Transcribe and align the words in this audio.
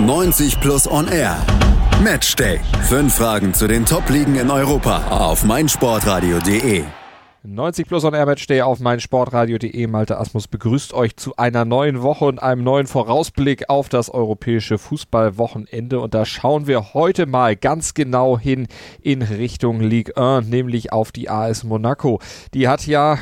90 0.00 0.60
Plus 0.60 0.90
On 0.90 1.06
Air. 1.08 1.36
Matchday. 2.02 2.58
Fünf 2.88 3.16
Fragen 3.16 3.52
zu 3.52 3.68
den 3.68 3.84
Top-Ligen 3.84 4.36
in 4.36 4.50
Europa 4.50 5.08
auf 5.08 5.44
meinsportradio.de. 5.44 6.84
90 7.42 7.86
Plus 7.86 8.04
on 8.04 8.14
Air 8.14 8.24
Matchday 8.24 8.62
auf 8.62 8.80
meinsportradio.de. 8.80 9.86
Malte 9.86 10.18
Asmus 10.18 10.48
begrüßt 10.48 10.94
euch 10.94 11.16
zu 11.16 11.36
einer 11.36 11.66
neuen 11.66 12.00
Woche 12.00 12.24
und 12.24 12.42
einem 12.42 12.64
neuen 12.64 12.86
Vorausblick 12.86 13.68
auf 13.68 13.90
das 13.90 14.08
europäische 14.08 14.78
Fußballwochenende. 14.78 16.00
Und 16.00 16.14
da 16.14 16.24
schauen 16.24 16.66
wir 16.66 16.94
heute 16.94 17.26
mal 17.26 17.54
ganz 17.54 17.92
genau 17.92 18.38
hin 18.38 18.68
in 19.02 19.20
Richtung 19.20 19.80
Ligue 19.80 20.16
1, 20.16 20.48
nämlich 20.48 20.94
auf 20.94 21.12
die 21.12 21.28
AS 21.28 21.62
Monaco. 21.62 22.20
Die 22.54 22.68
hat 22.68 22.86
ja 22.86 23.18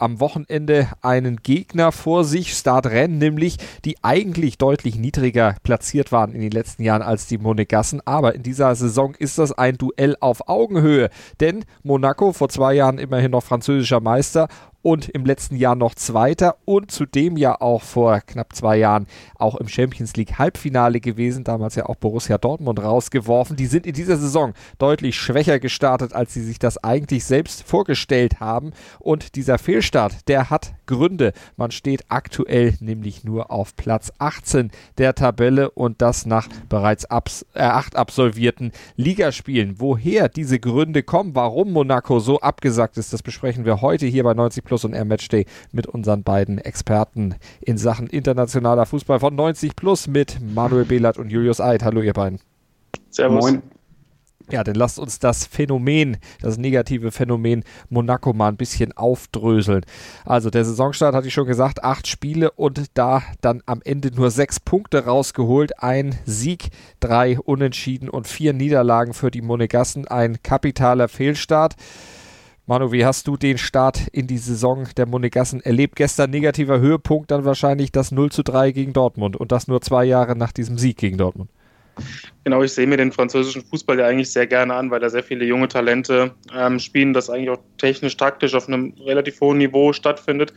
am 0.00 0.20
Wochenende 0.20 0.88
einen 1.02 1.36
Gegner 1.42 1.92
vor 1.92 2.24
sich, 2.24 2.54
Start 2.54 2.86
Rennes, 2.86 3.18
nämlich 3.18 3.58
die 3.84 3.96
eigentlich 4.02 4.58
deutlich 4.58 4.96
niedriger 4.96 5.56
platziert 5.62 6.12
waren 6.12 6.32
in 6.32 6.40
den 6.40 6.50
letzten 6.50 6.82
Jahren 6.82 7.02
als 7.02 7.26
die 7.26 7.38
Monegassen. 7.38 8.00
Aber 8.04 8.34
in 8.34 8.42
dieser 8.42 8.74
Saison 8.74 9.14
ist 9.14 9.38
das 9.38 9.52
ein 9.52 9.76
Duell 9.76 10.16
auf 10.20 10.48
Augenhöhe, 10.48 11.10
denn 11.40 11.64
Monaco 11.82 12.32
vor 12.32 12.48
zwei 12.48 12.74
Jahren 12.74 12.98
immerhin 12.98 13.30
noch 13.30 13.44
französischer 13.44 14.00
Meister 14.00 14.48
und 14.82 15.08
im 15.08 15.24
letzten 15.24 15.56
Jahr 15.56 15.74
noch 15.74 15.94
Zweiter 15.94 16.56
und 16.64 16.90
zudem 16.90 17.36
ja 17.36 17.60
auch 17.60 17.82
vor 17.82 18.20
knapp 18.20 18.54
zwei 18.54 18.76
Jahren 18.76 19.06
auch 19.36 19.56
im 19.56 19.68
Champions 19.68 20.16
League 20.16 20.38
Halbfinale 20.38 21.00
gewesen, 21.00 21.44
damals 21.44 21.74
ja 21.74 21.86
auch 21.86 21.96
Borussia 21.96 22.38
Dortmund 22.38 22.82
rausgeworfen. 22.82 23.56
Die 23.56 23.66
sind 23.66 23.86
in 23.86 23.94
dieser 23.94 24.16
Saison 24.16 24.54
deutlich 24.78 25.16
schwächer 25.16 25.58
gestartet, 25.58 26.14
als 26.14 26.34
sie 26.34 26.42
sich 26.42 26.58
das 26.58 26.82
eigentlich 26.82 27.24
selbst 27.24 27.62
vorgestellt 27.62 28.40
haben 28.40 28.72
und 28.98 29.36
dieser 29.36 29.58
Fehlstart, 29.58 30.28
der 30.28 30.50
hat 30.50 30.74
Gründe. 30.90 31.32
Man 31.56 31.70
steht 31.70 32.04
aktuell 32.08 32.74
nämlich 32.80 33.22
nur 33.22 33.52
auf 33.52 33.76
Platz 33.76 34.12
18 34.18 34.72
der 34.98 35.14
Tabelle 35.14 35.70
und 35.70 36.02
das 36.02 36.26
nach 36.26 36.48
bereits 36.68 37.04
abs 37.04 37.46
äh, 37.54 37.60
acht 37.60 37.94
absolvierten 37.94 38.72
Ligaspielen. 38.96 39.76
Woher 39.78 40.28
diese 40.28 40.58
Gründe 40.58 41.04
kommen, 41.04 41.36
warum 41.36 41.72
Monaco 41.72 42.18
so 42.18 42.40
abgesagt 42.40 42.98
ist, 42.98 43.12
das 43.12 43.22
besprechen 43.22 43.64
wir 43.64 43.80
heute 43.80 44.06
hier 44.06 44.24
bei 44.24 44.34
90 44.34 44.64
Plus 44.64 44.84
und 44.84 44.94
Air 44.94 45.04
Matchday 45.04 45.46
mit 45.70 45.86
unseren 45.86 46.24
beiden 46.24 46.58
Experten 46.58 47.36
in 47.60 47.78
Sachen 47.78 48.08
internationaler 48.08 48.84
Fußball 48.84 49.20
von 49.20 49.34
90 49.34 49.76
Plus 49.76 50.08
mit 50.08 50.38
Manuel 50.42 50.84
Behlert 50.84 51.18
und 51.18 51.30
Julius 51.30 51.60
Eid. 51.60 51.84
Hallo 51.84 52.02
ihr 52.02 52.14
beiden. 52.14 52.40
Servus. 53.10 53.44
Moin. 53.44 53.79
Ja, 54.50 54.64
dann 54.64 54.74
lasst 54.74 54.98
uns 54.98 55.18
das 55.18 55.46
Phänomen, 55.46 56.16
das 56.42 56.58
negative 56.58 57.12
Phänomen 57.12 57.62
Monaco 57.88 58.32
mal 58.32 58.48
ein 58.48 58.56
bisschen 58.56 58.92
aufdröseln. 58.92 59.84
Also 60.24 60.50
der 60.50 60.64
Saisonstart 60.64 61.14
hatte 61.14 61.28
ich 61.28 61.34
schon 61.34 61.46
gesagt, 61.46 61.84
acht 61.84 62.08
Spiele 62.08 62.50
und 62.50 62.86
da 62.94 63.22
dann 63.40 63.62
am 63.66 63.80
Ende 63.84 64.10
nur 64.14 64.30
sechs 64.30 64.58
Punkte 64.58 65.04
rausgeholt. 65.04 65.82
Ein 65.82 66.18
Sieg, 66.24 66.70
drei 66.98 67.38
Unentschieden 67.38 68.08
und 68.08 68.26
vier 68.26 68.52
Niederlagen 68.52 69.14
für 69.14 69.30
die 69.30 69.42
Monegassen. 69.42 70.08
Ein 70.08 70.42
kapitaler 70.42 71.08
Fehlstart. 71.08 71.76
Manu, 72.66 72.92
wie 72.92 73.04
hast 73.04 73.26
du 73.26 73.36
den 73.36 73.58
Start 73.58 74.06
in 74.12 74.26
die 74.26 74.38
Saison 74.38 74.86
der 74.96 75.06
Monegassen 75.06 75.60
erlebt? 75.60 75.96
Gestern 75.96 76.30
negativer 76.30 76.78
Höhepunkt, 76.78 77.30
dann 77.30 77.44
wahrscheinlich 77.44 77.90
das 77.90 78.12
0 78.12 78.30
zu 78.30 78.44
3 78.44 78.70
gegen 78.70 78.92
Dortmund 78.92 79.36
und 79.36 79.50
das 79.50 79.66
nur 79.66 79.80
zwei 79.80 80.04
Jahre 80.04 80.36
nach 80.36 80.52
diesem 80.52 80.78
Sieg 80.78 80.96
gegen 80.96 81.18
Dortmund. 81.18 81.50
Genau, 82.44 82.62
ich 82.62 82.72
sehe 82.72 82.86
mir 82.86 82.96
den 82.96 83.12
französischen 83.12 83.62
Fußball 83.62 83.98
ja 83.98 84.06
eigentlich 84.06 84.32
sehr 84.32 84.46
gerne 84.46 84.74
an, 84.74 84.90
weil 84.90 85.00
da 85.00 85.10
sehr 85.10 85.22
viele 85.22 85.44
junge 85.44 85.68
Talente 85.68 86.34
ähm, 86.54 86.78
spielen, 86.78 87.12
das 87.12 87.28
eigentlich 87.28 87.50
auch 87.50 87.60
technisch, 87.76 88.16
taktisch 88.16 88.54
auf 88.54 88.66
einem 88.66 88.94
relativ 89.04 89.40
hohen 89.40 89.58
Niveau 89.58 89.92
stattfindet. 89.92 90.52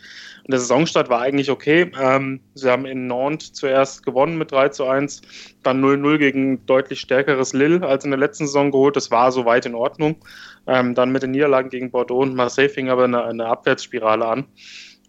Und 0.45 0.51
der 0.51 0.59
Saisonstart 0.59 1.09
war 1.09 1.21
eigentlich 1.21 1.49
okay. 1.49 1.91
Ähm, 1.99 2.39
sie 2.53 2.69
haben 2.69 2.85
in 2.85 3.07
Nantes 3.07 3.53
zuerst 3.53 4.05
gewonnen 4.05 4.37
mit 4.37 4.51
3 4.51 4.69
zu 4.69 4.85
1, 4.85 5.21
dann 5.63 5.83
0-0 5.83 6.17
gegen 6.17 6.65
deutlich 6.65 7.01
stärkeres 7.01 7.53
Lille 7.53 7.85
als 7.85 8.05
in 8.05 8.11
der 8.11 8.19
letzten 8.19 8.45
Saison 8.45 8.71
geholt. 8.71 8.95
Das 8.95 9.11
war 9.11 9.31
soweit 9.31 9.65
in 9.65 9.75
Ordnung. 9.75 10.15
Ähm, 10.67 10.95
dann 10.95 11.11
mit 11.11 11.23
den 11.23 11.31
Niederlagen 11.31 11.69
gegen 11.69 11.91
Bordeaux 11.91 12.21
und 12.21 12.35
Marseille 12.35 12.69
fing 12.69 12.89
aber 12.89 13.03
eine, 13.03 13.25
eine 13.25 13.45
Abwärtsspirale 13.47 14.25
an. 14.25 14.45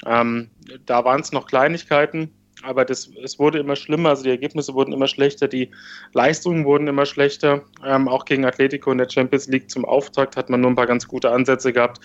Ähm, 0.06 0.50
da 0.86 1.04
waren 1.04 1.20
es 1.20 1.32
noch 1.32 1.46
Kleinigkeiten, 1.46 2.30
aber 2.64 2.84
das, 2.84 3.10
es 3.22 3.38
wurde 3.38 3.58
immer 3.58 3.76
schlimmer, 3.76 4.10
also 4.10 4.22
die 4.22 4.30
Ergebnisse 4.30 4.74
wurden 4.74 4.92
immer 4.92 5.06
schlechter, 5.06 5.48
die 5.48 5.70
Leistungen 6.12 6.64
wurden 6.64 6.88
immer 6.88 7.06
schlechter. 7.06 7.62
Ähm, 7.84 8.08
auch 8.08 8.24
gegen 8.24 8.44
Atletico 8.44 8.90
in 8.90 8.98
der 8.98 9.08
Champions 9.08 9.48
League 9.48 9.70
zum 9.70 9.84
Auftakt 9.84 10.36
hat 10.36 10.50
man 10.50 10.60
nur 10.60 10.70
ein 10.70 10.76
paar 10.76 10.86
ganz 10.86 11.06
gute 11.06 11.30
Ansätze 11.30 11.72
gehabt 11.72 12.00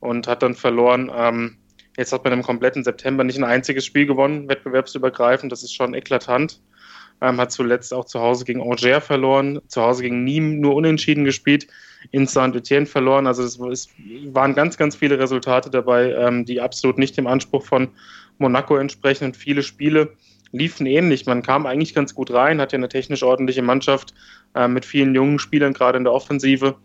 und 0.00 0.26
hat 0.26 0.42
dann 0.42 0.54
verloren. 0.54 1.10
Ähm, 1.14 1.58
jetzt 1.96 2.12
hat 2.12 2.24
man 2.24 2.32
im 2.32 2.42
kompletten 2.42 2.84
September 2.84 3.24
nicht 3.24 3.38
ein 3.38 3.44
einziges 3.44 3.84
Spiel 3.84 4.06
gewonnen, 4.06 4.48
wettbewerbsübergreifend, 4.48 5.50
das 5.52 5.62
ist 5.62 5.74
schon 5.74 5.94
eklatant. 5.94 6.60
Ähm, 7.20 7.40
hat 7.40 7.52
zuletzt 7.52 7.94
auch 7.94 8.04
zu 8.04 8.20
Hause 8.20 8.44
gegen 8.44 8.60
Angers 8.60 9.04
verloren, 9.06 9.60
zu 9.68 9.80
Hause 9.80 10.02
gegen 10.02 10.24
Nîmes 10.24 10.60
nur 10.60 10.74
unentschieden 10.74 11.24
gespielt 11.24 11.68
in 12.10 12.26
Saint-Etienne 12.26 12.86
verloren. 12.86 13.26
Also 13.26 13.44
es, 13.44 13.58
es, 13.58 13.88
waren 14.26 14.54
ganz, 14.54 14.76
ganz 14.76 14.96
viele 14.96 15.18
Resultate 15.18 15.70
dabei, 15.70 16.12
ähm, 16.12 16.44
die 16.44 16.60
absolut 16.60 16.98
nicht 16.98 17.16
dem 17.16 17.26
Anspruch 17.26 17.64
von 17.64 17.88
Monaco 18.38 18.76
entsprechen. 18.76 19.24
Und 19.26 19.36
viele 19.36 19.62
Spiele 19.62 20.12
liefen 20.52 20.86
ähnlich. 20.86 21.26
Man 21.26 21.42
kam 21.42 21.66
eigentlich 21.66 21.94
ganz 21.94 22.14
gut 22.14 22.32
rein, 22.32 22.60
hat 22.60 22.72
ja 22.72 22.78
eine 22.78 22.88
technisch 22.88 23.22
ordentliche 23.22 23.62
Mannschaft 23.62 24.14
äh, 24.54 24.68
mit 24.68 24.84
vielen 24.84 25.14
jungen 25.14 25.38
Spielern, 25.38 25.72
gerade 25.72 25.98
in 25.98 26.04
der 26.04 26.12
Offensive. 26.12 26.76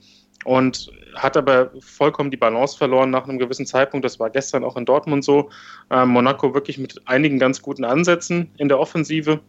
Und 0.46 0.90
hat 1.16 1.36
aber 1.36 1.72
vollkommen 1.82 2.32
die 2.32 2.38
Balance 2.38 2.78
verloren 2.78 3.10
nach 3.10 3.28
einem 3.28 3.40
gewissen 3.40 3.66
Zeitpunkt. 3.66 4.06
Das 4.06 4.20
war 4.20 4.30
gestern 4.30 4.64
auch 4.64 4.78
in 4.78 4.86
Dortmund 4.86 5.24
so. 5.24 5.50
Äh, 5.90 6.06
Monaco 6.06 6.54
wirklich 6.54 6.78
mit 6.78 7.02
einigen 7.08 7.40
ganz 7.40 7.62
guten 7.62 7.84
Ansätzen 7.84 8.52
in 8.58 8.70
der 8.70 8.80
Offensive 8.80 9.42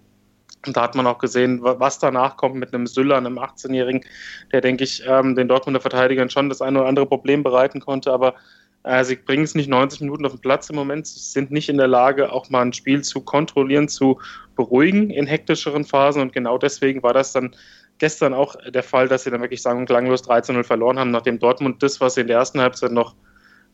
und 0.67 0.77
da 0.77 0.83
hat 0.83 0.95
man 0.95 1.07
auch 1.07 1.19
gesehen, 1.19 1.61
was 1.63 1.99
danach 1.99 2.37
kommt 2.37 2.57
mit 2.57 2.75
einem 2.75 2.87
Süller, 2.87 3.17
einem 3.17 3.39
18-Jährigen, 3.39 4.05
der, 4.53 4.61
denke 4.61 4.85
ich, 4.85 5.03
ähm, 5.07 5.35
den 5.35 5.49
Dortmunder 5.49 5.81
Verteidigern 5.81 6.29
schon 6.29 6.51
das 6.51 6.61
eine 6.61 6.81
oder 6.81 6.89
andere 6.89 7.07
Problem 7.07 7.43
bereiten 7.43 7.81
konnte. 7.81 8.13
Aber 8.13 8.35
äh, 8.83 9.05
sie 9.05 9.17
bringen 9.17 9.45
es 9.45 9.55
nicht 9.55 9.69
90 9.69 10.01
Minuten 10.01 10.25
auf 10.25 10.33
den 10.33 10.41
Platz 10.41 10.71
im 10.71 10.77
Moment. 10.77 11.07
Sie 11.07 11.19
sind 11.19 11.51
nicht 11.51 11.69
in 11.69 11.77
der 11.77 11.89
Lage, 11.89 12.33
auch 12.33 12.49
mal 12.51 12.63
ein 12.63 12.73
Spiel 12.73 13.03
zu 13.03 13.21
kontrollieren, 13.21 13.89
zu 13.89 14.19
beruhigen 14.57 15.11
in 15.11 15.27
hektischeren 15.27 15.85
Phasen. 15.85 16.23
Und 16.23 16.33
genau 16.33 16.59
deswegen 16.59 17.03
war 17.03 17.13
das 17.13 17.33
dann 17.33 17.55
gestern 17.99 18.33
auch 18.33 18.57
der 18.71 18.83
Fall, 18.83 19.09
dass 19.09 19.25
sie 19.25 19.31
dann 19.31 19.43
wirklich 19.43 19.63
sagen, 19.63 19.85
klanglos 19.85 20.25
13-0 20.25 20.65
verloren 20.65 20.99
haben, 20.99 21.11
nachdem 21.11 21.39
Dortmund 21.39 21.83
das, 21.83 22.01
was 22.01 22.15
sie 22.15 22.23
in 22.23 22.29
der 22.29 22.39
ersten 22.39 22.61
Halbzeit 22.61 22.93
noch 22.93 23.15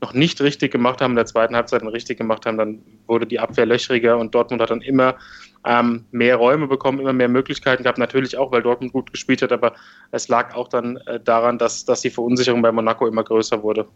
noch 0.02 0.12
nicht 0.12 0.40
richtig 0.42 0.72
gemacht 0.72 1.00
haben, 1.00 1.12
in 1.12 1.16
der 1.16 1.26
zweiten 1.26 1.56
Halbzeit 1.56 1.82
richtig 1.82 2.18
gemacht 2.18 2.44
haben, 2.44 2.58
dann 2.58 2.82
wurde 3.06 3.26
die 3.26 3.40
Abwehr 3.40 3.64
löchriger 3.64 4.18
und 4.18 4.34
Dortmund 4.34 4.60
hat 4.60 4.70
dann 4.70 4.82
immer 4.82 5.16
ähm, 5.64 6.04
mehr 6.10 6.36
Räume 6.36 6.66
bekommen, 6.66 7.00
immer 7.00 7.12
mehr 7.12 7.28
Möglichkeiten 7.28 7.82
gehabt. 7.82 7.98
Natürlich 7.98 8.38
auch, 8.38 8.52
weil 8.52 8.62
Dortmund 8.62 8.92
gut 8.92 9.12
gespielt 9.12 9.42
hat, 9.42 9.52
aber 9.52 9.74
es 10.12 10.28
lag 10.28 10.54
auch 10.54 10.68
dann 10.68 10.96
äh, 11.06 11.20
daran, 11.20 11.58
dass, 11.58 11.84
dass 11.84 12.00
die 12.00 12.10
Verunsicherung 12.10 12.62
bei 12.62 12.72
Monaco 12.72 13.06
immer 13.06 13.24
größer 13.24 13.62
wurde. 13.62 13.86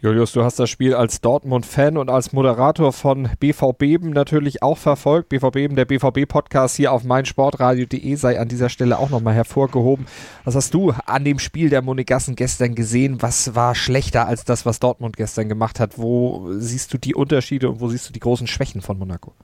Julius, 0.00 0.32
du 0.32 0.42
hast 0.42 0.58
das 0.58 0.70
Spiel 0.70 0.94
als 0.94 1.20
Dortmund-Fan 1.20 1.96
und 1.96 2.08
als 2.08 2.32
Moderator 2.32 2.92
von 2.92 3.28
BVB 3.40 4.02
natürlich 4.04 4.62
auch 4.62 4.78
verfolgt. 4.78 5.28
BVB, 5.28 5.74
der 5.74 5.84
BVB-Podcast 5.84 6.76
hier 6.76 6.92
auf 6.92 7.04
meinsportradio.de 7.04 8.14
sei 8.14 8.40
an 8.40 8.48
dieser 8.48 8.68
Stelle 8.68 8.98
auch 8.98 9.10
nochmal 9.10 9.34
hervorgehoben. 9.34 10.06
Was 10.44 10.54
hast 10.54 10.72
du 10.74 10.92
an 11.06 11.24
dem 11.24 11.38
Spiel 11.38 11.68
der 11.68 11.82
Monegassen 11.82 12.36
gestern 12.36 12.74
gesehen? 12.74 13.20
Was 13.20 13.54
war 13.54 13.74
schlechter 13.74 14.26
als 14.26 14.44
das, 14.44 14.64
was 14.64 14.80
Dortmund 14.80 15.16
gestern 15.16 15.48
gemacht 15.48 15.80
hat? 15.80 15.98
Wo 15.98 16.48
siehst 16.52 16.92
du 16.94 16.98
die 16.98 17.14
Unterschiede 17.14 17.68
und 17.68 17.80
wo 17.80 17.88
siehst 17.88 18.08
du 18.08 18.12
die 18.12 18.20
großen 18.20 18.46
Schwächen 18.46 18.80
von 18.80 18.98
Monaco? 18.98 19.34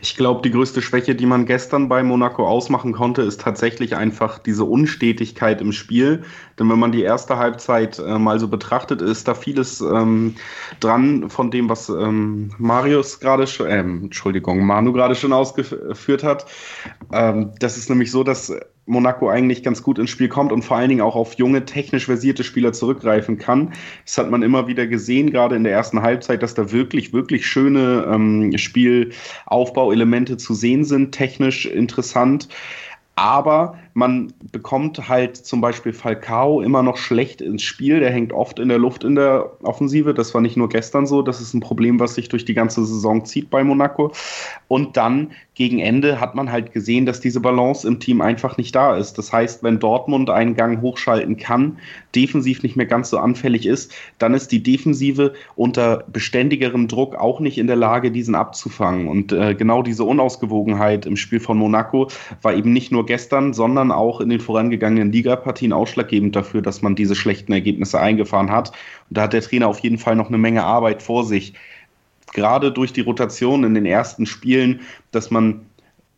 Ich 0.00 0.16
glaube, 0.16 0.42
die 0.42 0.50
größte 0.50 0.82
Schwäche, 0.82 1.14
die 1.14 1.26
man 1.26 1.46
gestern 1.46 1.88
bei 1.88 2.02
Monaco 2.02 2.46
ausmachen 2.46 2.92
konnte, 2.92 3.22
ist 3.22 3.40
tatsächlich 3.40 3.96
einfach 3.96 4.38
diese 4.38 4.64
Unstetigkeit 4.64 5.60
im 5.60 5.72
Spiel. 5.72 6.22
Denn 6.58 6.68
wenn 6.70 6.78
man 6.78 6.92
die 6.92 7.02
erste 7.02 7.36
Halbzeit 7.36 7.98
äh, 7.98 8.18
mal 8.18 8.38
so 8.38 8.48
betrachtet, 8.48 9.02
ist 9.02 9.26
da 9.26 9.34
vieles 9.34 9.80
ähm, 9.80 10.36
dran 10.80 11.30
von 11.30 11.50
dem, 11.50 11.68
was 11.68 11.88
ähm, 11.88 12.52
Marius 12.58 13.20
gerade 13.20 13.46
schon, 13.46 13.66
äh, 13.66 13.80
Entschuldigung, 13.80 14.64
Manu 14.64 14.92
gerade 14.92 15.14
schon 15.14 15.32
ausgeführt 15.32 16.22
hat. 16.22 16.46
Ähm, 17.12 17.52
das 17.58 17.76
ist 17.76 17.88
nämlich 17.88 18.10
so, 18.10 18.22
dass 18.22 18.52
Monaco 18.88 19.28
eigentlich 19.28 19.62
ganz 19.62 19.82
gut 19.82 19.98
ins 19.98 20.10
Spiel 20.10 20.28
kommt 20.28 20.50
und 20.50 20.62
vor 20.62 20.76
allen 20.76 20.88
Dingen 20.88 21.02
auch 21.02 21.14
auf 21.14 21.34
junge, 21.34 21.64
technisch 21.64 22.06
versierte 22.06 22.42
Spieler 22.42 22.72
zurückgreifen 22.72 23.38
kann. 23.38 23.72
Das 24.04 24.18
hat 24.18 24.30
man 24.30 24.42
immer 24.42 24.66
wieder 24.66 24.86
gesehen, 24.86 25.30
gerade 25.30 25.56
in 25.56 25.64
der 25.64 25.72
ersten 25.72 26.02
Halbzeit, 26.02 26.42
dass 26.42 26.54
da 26.54 26.72
wirklich, 26.72 27.12
wirklich 27.12 27.46
schöne 27.46 28.08
ähm, 28.10 28.56
Spielaufbauelemente 28.56 30.36
zu 30.38 30.54
sehen 30.54 30.84
sind, 30.84 31.12
technisch 31.12 31.66
interessant. 31.66 32.48
Aber 33.14 33.76
Man 33.98 34.32
bekommt 34.52 35.08
halt 35.08 35.36
zum 35.36 35.60
Beispiel 35.60 35.92
Falcao 35.92 36.60
immer 36.60 36.84
noch 36.84 36.98
schlecht 36.98 37.40
ins 37.40 37.64
Spiel. 37.64 37.98
Der 37.98 38.12
hängt 38.12 38.32
oft 38.32 38.60
in 38.60 38.68
der 38.68 38.78
Luft 38.78 39.02
in 39.02 39.16
der 39.16 39.50
Offensive. 39.64 40.14
Das 40.14 40.32
war 40.34 40.40
nicht 40.40 40.56
nur 40.56 40.68
gestern 40.68 41.04
so. 41.04 41.20
Das 41.20 41.40
ist 41.40 41.52
ein 41.52 41.58
Problem, 41.58 41.98
was 41.98 42.14
sich 42.14 42.28
durch 42.28 42.44
die 42.44 42.54
ganze 42.54 42.86
Saison 42.86 43.24
zieht 43.24 43.50
bei 43.50 43.64
Monaco. 43.64 44.12
Und 44.68 44.96
dann 44.96 45.32
gegen 45.58 45.80
Ende 45.80 46.20
hat 46.20 46.36
man 46.36 46.52
halt 46.52 46.72
gesehen, 46.72 47.04
dass 47.04 47.18
diese 47.18 47.40
Balance 47.40 47.84
im 47.88 47.98
Team 47.98 48.20
einfach 48.20 48.56
nicht 48.58 48.76
da 48.76 48.96
ist. 48.96 49.18
Das 49.18 49.32
heißt, 49.32 49.64
wenn 49.64 49.80
Dortmund 49.80 50.30
einen 50.30 50.54
Gang 50.54 50.80
hochschalten 50.80 51.36
kann, 51.36 51.78
defensiv 52.14 52.62
nicht 52.62 52.76
mehr 52.76 52.86
ganz 52.86 53.10
so 53.10 53.18
anfällig 53.18 53.66
ist, 53.66 53.92
dann 54.18 54.34
ist 54.34 54.52
die 54.52 54.62
Defensive 54.62 55.32
unter 55.56 56.04
beständigerem 56.12 56.86
Druck 56.86 57.16
auch 57.16 57.40
nicht 57.40 57.58
in 57.58 57.66
der 57.66 57.74
Lage, 57.74 58.12
diesen 58.12 58.36
abzufangen. 58.36 59.08
Und 59.08 59.32
äh, 59.32 59.56
genau 59.56 59.82
diese 59.82 60.04
Unausgewogenheit 60.04 61.06
im 61.06 61.16
Spiel 61.16 61.40
von 61.40 61.58
Monaco 61.58 62.08
war 62.40 62.54
eben 62.54 62.72
nicht 62.72 62.92
nur 62.92 63.04
gestern, 63.04 63.52
sondern 63.52 63.87
auch 63.92 64.20
in 64.20 64.28
den 64.28 64.40
vorangegangenen 64.40 65.12
Ligapartien 65.12 65.72
ausschlaggebend 65.72 66.34
dafür, 66.36 66.62
dass 66.62 66.82
man 66.82 66.94
diese 66.94 67.14
schlechten 67.14 67.52
Ergebnisse 67.52 68.00
eingefahren 68.00 68.50
hat. 68.50 68.70
Und 69.08 69.18
da 69.18 69.22
hat 69.22 69.32
der 69.32 69.42
Trainer 69.42 69.68
auf 69.68 69.80
jeden 69.80 69.98
Fall 69.98 70.16
noch 70.16 70.28
eine 70.28 70.38
Menge 70.38 70.64
Arbeit 70.64 71.02
vor 71.02 71.24
sich 71.24 71.54
gerade 72.32 72.72
durch 72.72 72.92
die 72.92 73.00
Rotation 73.00 73.64
in 73.64 73.74
den 73.74 73.86
ersten 73.86 74.26
Spielen, 74.26 74.80
dass 75.12 75.30
man 75.30 75.66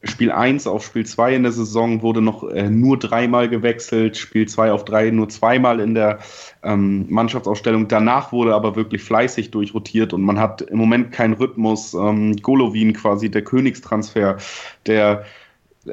Spiel 0.02 0.32
1 0.32 0.66
auf 0.66 0.82
Spiel 0.84 1.04
2 1.04 1.34
in 1.34 1.42
der 1.42 1.52
Saison 1.52 2.00
wurde 2.00 2.22
noch 2.22 2.48
äh, 2.48 2.70
nur 2.70 2.98
dreimal 2.98 3.50
gewechselt, 3.50 4.16
Spiel 4.16 4.48
2 4.48 4.72
auf 4.72 4.86
3 4.86 5.10
nur 5.10 5.28
zweimal 5.28 5.78
in 5.78 5.94
der 5.94 6.20
ähm, 6.62 7.04
Mannschaftsausstellung. 7.10 7.86
Danach 7.86 8.32
wurde 8.32 8.54
aber 8.54 8.76
wirklich 8.76 9.02
fleißig 9.02 9.50
durchrotiert 9.50 10.14
und 10.14 10.22
man 10.22 10.38
hat 10.38 10.62
im 10.62 10.78
Moment 10.78 11.12
keinen 11.12 11.34
Rhythmus. 11.34 11.92
Ähm, 11.92 12.36
Golovin 12.36 12.94
quasi 12.94 13.30
der 13.30 13.42
Königstransfer, 13.42 14.38
der 14.86 15.26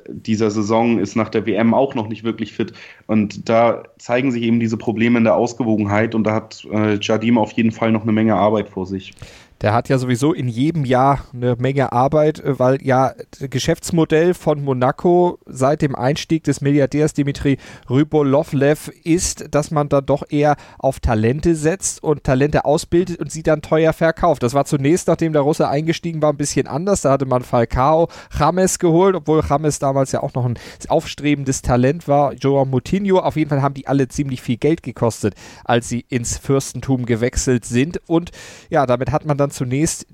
dieser 0.07 0.51
Saison 0.51 0.99
ist 0.99 1.15
nach 1.15 1.29
der 1.29 1.45
WM 1.45 1.73
auch 1.73 1.95
noch 1.95 2.07
nicht 2.07 2.23
wirklich 2.23 2.53
fit. 2.53 2.73
Und 3.05 3.47
da 3.49 3.83
zeigen 3.97 4.31
sich 4.31 4.43
eben 4.43 4.59
diese 4.59 4.77
Probleme 4.77 5.17
in 5.17 5.23
der 5.23 5.35
Ausgewogenheit 5.35 6.13
und 6.13 6.25
da 6.25 6.33
hat 6.33 6.65
äh, 6.71 6.97
Jardim 7.01 7.37
auf 7.37 7.51
jeden 7.53 7.71
Fall 7.71 7.91
noch 7.91 8.03
eine 8.03 8.11
Menge 8.11 8.35
Arbeit 8.35 8.69
vor 8.69 8.85
sich. 8.85 9.13
Der 9.61 9.73
hat 9.73 9.89
ja 9.89 9.97
sowieso 9.97 10.33
in 10.33 10.47
jedem 10.47 10.85
Jahr 10.85 11.25
eine 11.33 11.55
Menge 11.55 11.91
Arbeit, 11.91 12.39
äh, 12.39 12.59
weil 12.59 12.81
ja 12.83 13.13
das 13.39 13.49
Geschäftsmodell 13.49 14.33
von 14.33 14.63
Monaco 14.63 15.39
seit 15.45 15.81
dem 15.81 15.95
Einstieg 15.95 16.43
des 16.43 16.61
Milliardärs 16.61 17.13
Dimitri 17.13 17.57
Rybolovlev 17.89 18.91
ist, 19.03 19.45
dass 19.51 19.71
man 19.71 19.89
da 19.89 20.01
doch 20.01 20.23
eher 20.29 20.57
auf 20.77 20.99
Talente 20.99 21.55
setzt 21.55 22.03
und 22.03 22.23
Talente 22.23 22.65
ausbildet 22.65 23.19
und 23.19 23.31
sie 23.31 23.43
dann 23.43 23.61
teuer 23.61 23.93
verkauft. 23.93 24.43
Das 24.43 24.53
war 24.53 24.65
zunächst, 24.65 25.07
nachdem 25.07 25.33
der 25.33 25.41
Russe 25.41 25.67
eingestiegen 25.67 26.21
war, 26.21 26.31
ein 26.31 26.37
bisschen 26.37 26.67
anders. 26.67 27.01
Da 27.01 27.11
hatte 27.11 27.25
man 27.25 27.43
Falcao, 27.43 28.09
James 28.37 28.77
geholt, 28.77 29.15
obwohl 29.15 29.41
James 29.47 29.79
damals 29.79 30.11
ja 30.11 30.21
auch 30.21 30.33
noch 30.35 30.45
ein 30.45 30.59
aufstrebendes 30.87 31.61
Talent 31.61 32.07
war. 32.07 32.33
Joao 32.33 32.65
Moutinho, 32.65 33.19
auf 33.19 33.35
jeden 33.35 33.49
Fall 33.49 33.61
haben 33.61 33.73
die 33.73 33.87
alle 33.87 34.07
ziemlich 34.07 34.41
viel 34.41 34.57
Geld 34.57 34.83
gekostet, 34.83 35.33
als 35.65 35.89
sie 35.89 36.05
ins 36.09 36.37
Fürstentum 36.37 37.05
gewechselt 37.05 37.65
sind. 37.65 37.99
Und 38.07 38.31
ja, 38.69 38.85
damit 38.85 39.11
hat 39.11 39.25
man 39.25 39.37
dann 39.37 39.46
dann 39.47 39.51
zunächst 39.51 40.05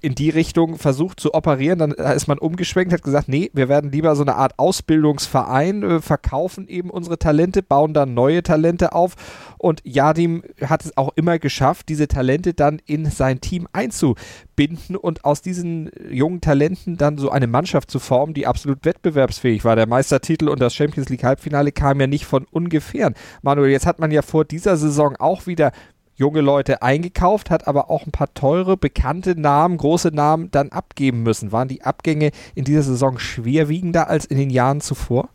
in 0.00 0.14
die 0.14 0.30
Richtung 0.30 0.78
versucht 0.78 1.18
zu 1.18 1.34
operieren. 1.34 1.80
Dann 1.80 1.90
ist 1.90 2.28
man 2.28 2.38
umgeschwenkt, 2.38 2.92
hat 2.92 3.02
gesagt, 3.02 3.28
nee, 3.28 3.50
wir 3.54 3.68
werden 3.68 3.90
lieber 3.90 4.14
so 4.14 4.22
eine 4.22 4.36
Art 4.36 4.56
Ausbildungsverein, 4.56 5.82
äh, 5.82 6.00
verkaufen 6.00 6.68
eben 6.68 6.90
unsere 6.90 7.18
Talente, 7.18 7.62
bauen 7.62 7.92
dann 7.92 8.14
neue 8.14 8.42
Talente 8.44 8.92
auf. 8.92 9.14
Und 9.58 9.80
Jadim 9.84 10.44
hat 10.64 10.84
es 10.84 10.96
auch 10.96 11.12
immer 11.16 11.38
geschafft, 11.40 11.88
diese 11.88 12.06
Talente 12.06 12.54
dann 12.54 12.80
in 12.86 13.10
sein 13.10 13.40
Team 13.40 13.66
einzubinden 13.72 14.94
und 14.94 15.24
aus 15.24 15.42
diesen 15.42 15.90
jungen 16.08 16.40
Talenten 16.40 16.96
dann 16.96 17.18
so 17.18 17.30
eine 17.30 17.48
Mannschaft 17.48 17.90
zu 17.90 17.98
formen, 17.98 18.32
die 18.32 18.46
absolut 18.46 18.84
wettbewerbsfähig 18.84 19.64
war. 19.64 19.74
Der 19.74 19.88
Meistertitel 19.88 20.48
und 20.48 20.60
das 20.60 20.74
Champions 20.74 21.08
League 21.08 21.24
Halbfinale 21.24 21.72
kamen 21.72 22.00
ja 22.00 22.06
nicht 22.06 22.26
von 22.26 22.46
ungefähr. 22.50 23.12
Manuel, 23.42 23.70
jetzt 23.70 23.86
hat 23.86 23.98
man 23.98 24.12
ja 24.12 24.22
vor 24.22 24.44
dieser 24.44 24.76
Saison 24.76 25.16
auch 25.16 25.46
wieder 25.46 25.72
junge 26.16 26.40
Leute 26.40 26.82
eingekauft, 26.82 27.50
hat 27.50 27.66
aber 27.66 27.90
auch 27.90 28.06
ein 28.06 28.12
paar 28.12 28.32
teure, 28.34 28.76
bekannte 28.76 29.38
Namen, 29.38 29.76
große 29.76 30.08
Namen 30.08 30.50
dann 30.50 30.70
abgeben 30.70 31.22
müssen. 31.22 31.52
Waren 31.52 31.68
die 31.68 31.82
Abgänge 31.82 32.30
in 32.54 32.64
dieser 32.64 32.82
Saison 32.82 33.18
schwerwiegender 33.18 34.08
als 34.08 34.24
in 34.24 34.38
den 34.38 34.50
Jahren 34.50 34.80
zuvor? 34.80 35.28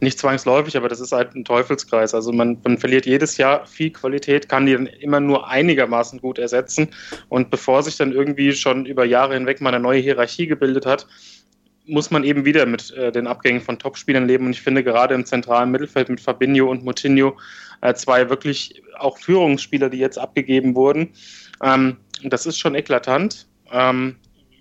Nicht 0.00 0.18
zwangsläufig, 0.18 0.76
aber 0.76 0.88
das 0.88 1.00
ist 1.00 1.12
halt 1.12 1.34
ein 1.34 1.44
Teufelskreis. 1.44 2.14
Also 2.14 2.32
man, 2.32 2.58
man 2.64 2.78
verliert 2.78 3.06
jedes 3.06 3.36
Jahr 3.36 3.64
viel 3.66 3.90
Qualität, 3.90 4.48
kann 4.48 4.66
die 4.66 4.72
dann 4.72 4.86
immer 4.86 5.20
nur 5.20 5.48
einigermaßen 5.48 6.20
gut 6.20 6.38
ersetzen. 6.38 6.88
Und 7.28 7.50
bevor 7.50 7.82
sich 7.82 7.96
dann 7.96 8.12
irgendwie 8.12 8.52
schon 8.52 8.86
über 8.86 9.04
Jahre 9.04 9.34
hinweg 9.34 9.60
mal 9.60 9.72
eine 9.72 9.82
neue 9.82 10.00
Hierarchie 10.00 10.48
gebildet 10.48 10.84
hat, 10.84 11.06
muss 11.86 12.10
man 12.10 12.24
eben 12.24 12.44
wieder 12.44 12.66
mit 12.66 12.92
äh, 12.92 13.10
den 13.12 13.26
Abgängen 13.26 13.60
von 13.60 13.78
Topspielern 13.78 14.26
leben. 14.26 14.46
Und 14.46 14.52
ich 14.52 14.62
finde 14.62 14.84
gerade 14.84 15.14
im 15.14 15.26
zentralen 15.26 15.70
Mittelfeld 15.70 16.08
mit 16.08 16.20
Fabinho 16.20 16.70
und 16.70 16.84
Moutinho 16.84 17.36
zwei 17.94 18.28
wirklich 18.28 18.82
auch 18.98 19.18
Führungsspieler, 19.18 19.90
die 19.90 19.98
jetzt 19.98 20.18
abgegeben 20.18 20.74
wurden. 20.74 21.10
Ähm, 21.62 21.96
das 22.24 22.46
ist 22.46 22.58
schon 22.58 22.74
eklatant. 22.74 23.46
Ähm, 23.72 24.16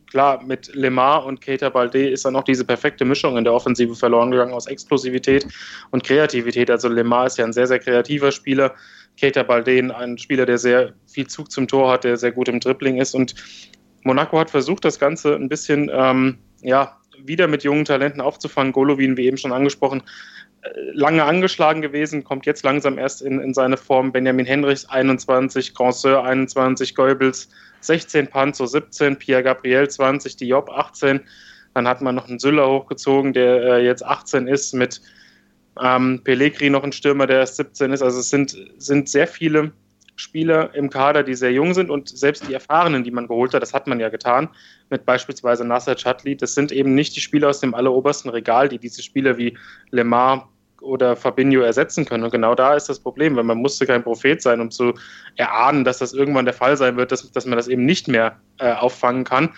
klar, 0.10 0.44
mit 0.44 0.74
Lemar 0.76 1.26
und 1.26 1.42
Keita 1.42 1.70
Balde 1.70 2.10
ist 2.10 2.26
dann 2.26 2.36
auch 2.36 2.44
diese 2.44 2.66
perfekte 2.66 3.06
Mischung 3.06 3.38
in 3.38 3.44
der 3.44 3.54
Offensive 3.54 3.96
verloren 3.96 4.32
gegangen 4.32 4.54
aus 4.54 4.68
Explosivität 4.68 5.46
und 5.92 6.04
Kreativität. 6.04 6.70
Also 6.70 6.90
Lemar 6.90 7.28
ist 7.28 7.38
ja 7.38 7.46
ein 7.46 7.54
sehr, 7.54 7.68
sehr 7.68 7.80
kreativer 7.80 8.32
Spieler. 8.32 8.74
Keita 9.20 9.44
Balde 9.44 9.94
ein 9.96 10.18
Spieler, 10.18 10.46
der 10.46 10.58
sehr 10.58 10.94
viel 11.08 11.28
Zug 11.28 11.52
zum 11.52 11.68
Tor 11.68 11.92
hat, 11.92 12.04
der 12.04 12.18
sehr 12.18 12.32
gut 12.32 12.48
im 12.48 12.60
Dribbling 12.60 12.98
ist. 12.98 13.14
Und 13.14 13.36
Monaco 14.04 14.40
hat 14.40 14.50
versucht, 14.50 14.84
das 14.84 15.00
Ganze 15.00 15.36
ein 15.36 15.50
bisschen 15.50 15.90
ähm, 15.94 16.40
ja, 16.62 16.98
wieder 17.24 17.48
mit 17.48 17.64
jungen 17.64 17.86
Talenten 17.86 18.22
aufzufangen. 18.22 18.72
Golovin, 18.72 19.18
wie 19.18 19.28
eben 19.28 19.38
schon 19.38 19.52
angesprochen, 19.52 20.02
äh, 20.02 20.51
lange 20.94 21.24
angeschlagen 21.24 21.82
gewesen, 21.82 22.24
kommt 22.24 22.46
jetzt 22.46 22.64
langsam 22.64 22.98
erst 22.98 23.22
in, 23.22 23.40
in 23.40 23.54
seine 23.54 23.78
Form. 23.78 24.12
Benjamin 24.12 24.46
Henrichs 24.46 24.86
21, 24.86 25.74
Grandceur 25.74 26.24
21, 26.24 26.96
Goebbels 26.96 27.50
16, 27.82 28.28
Panzo 28.28 28.66
17, 28.66 29.18
Pierre 29.18 29.44
Gabriel 29.44 29.90
20, 29.90 30.38
Diop 30.38 30.70
18. 30.70 31.22
Dann 31.74 31.88
hat 31.88 32.02
man 32.02 32.16
noch 32.16 32.28
einen 32.28 32.40
Süller 32.40 32.70
hochgezogen, 32.70 33.34
der 33.34 33.64
äh, 33.64 33.86
jetzt 33.86 34.06
18 34.06 34.48
ist, 34.48 34.74
mit 34.74 35.02
ähm, 35.82 36.22
Pellegrini 36.24 36.70
noch 36.70 36.84
ein 36.84 36.92
Stürmer, 36.92 37.28
der 37.28 37.40
erst 37.40 37.56
17 37.56 37.92
ist. 37.94 38.02
Also 38.02 38.20
es 38.20 38.30
sind, 38.30 38.56
sind 38.78 39.10
sehr 39.10 39.28
viele 39.28 39.72
Spieler 40.22 40.74
im 40.74 40.90
Kader, 40.90 41.24
die 41.24 41.34
sehr 41.34 41.52
jung 41.52 41.74
sind 41.74 41.90
und 41.90 42.10
selbst 42.10 42.48
die 42.48 42.54
Erfahrenen, 42.54 43.04
die 43.04 43.12
man 43.12 43.28
geholt 43.28 43.54
hat, 43.54 43.62
das 43.62 43.74
hat 43.74 43.88
man 43.88 44.00
ja 44.00 44.10
getan, 44.10 44.50
mit 44.90 45.06
beispielsweise 45.06 45.66
Nasser 45.66 45.96
Chatli, 45.96 46.36
das 46.36 46.56
sind 46.56 46.72
eben 46.72 46.96
nicht 46.96 47.16
die 47.16 47.22
Spieler 47.22 47.50
aus 47.50 47.60
dem 47.60 47.74
allerobersten 47.74 48.32
Regal, 48.32 48.70
die 48.70 48.80
diese 48.80 49.02
Spieler 49.02 49.38
wie 49.38 49.58
Lemar 49.90 50.50
oder 50.82 51.16
Fabinho 51.16 51.62
ersetzen 51.62 52.06
können. 52.06 52.24
Und 52.24 52.32
genau 52.32 52.56
da 52.56 52.76
ist 52.76 52.90
das 52.90 53.00
Problem, 53.00 53.36
weil 53.36 53.44
man 53.44 53.58
musste 53.58 53.86
kein 53.86 54.04
Prophet 54.04 54.42
sein, 54.42 54.60
um 54.60 54.72
zu 54.72 54.94
erahnen, 55.36 55.84
dass 55.84 56.00
das 56.00 56.14
irgendwann 56.14 56.46
der 56.46 56.54
Fall 56.54 56.76
sein 56.76 56.98
wird, 56.98 57.12
dass, 57.12 57.32
dass 57.32 57.46
man 57.46 57.58
das 57.58 57.68
eben 57.68 57.86
nicht 57.86 58.08
mehr 58.08 58.38
äh, 58.58 58.74
auffangen 58.74 59.24
kann. 59.24 59.50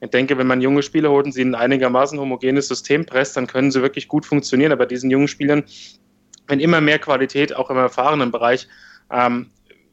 Ich 0.00 0.10
denke, 0.10 0.38
wenn 0.38 0.46
man 0.46 0.62
junge 0.62 0.82
Spieler 0.82 1.10
holt 1.10 1.26
und 1.26 1.32
sie 1.32 1.42
in 1.42 1.54
ein 1.54 1.60
einigermaßen 1.60 2.18
homogenes 2.18 2.68
System 2.68 3.04
presst, 3.04 3.36
dann 3.36 3.46
können 3.46 3.70
sie 3.70 3.82
wirklich 3.82 4.08
gut 4.08 4.24
funktionieren. 4.24 4.72
Aber 4.72 4.86
diesen 4.86 5.10
jungen 5.10 5.28
Spielern, 5.28 5.64
wenn 6.48 6.60
immer 6.60 6.80
mehr 6.80 6.98
Qualität 6.98 7.54
auch 7.54 7.70
im 7.70 7.76
erfahrenen 7.76 8.30
Bereich 8.30 8.66
ähm, 9.10 9.50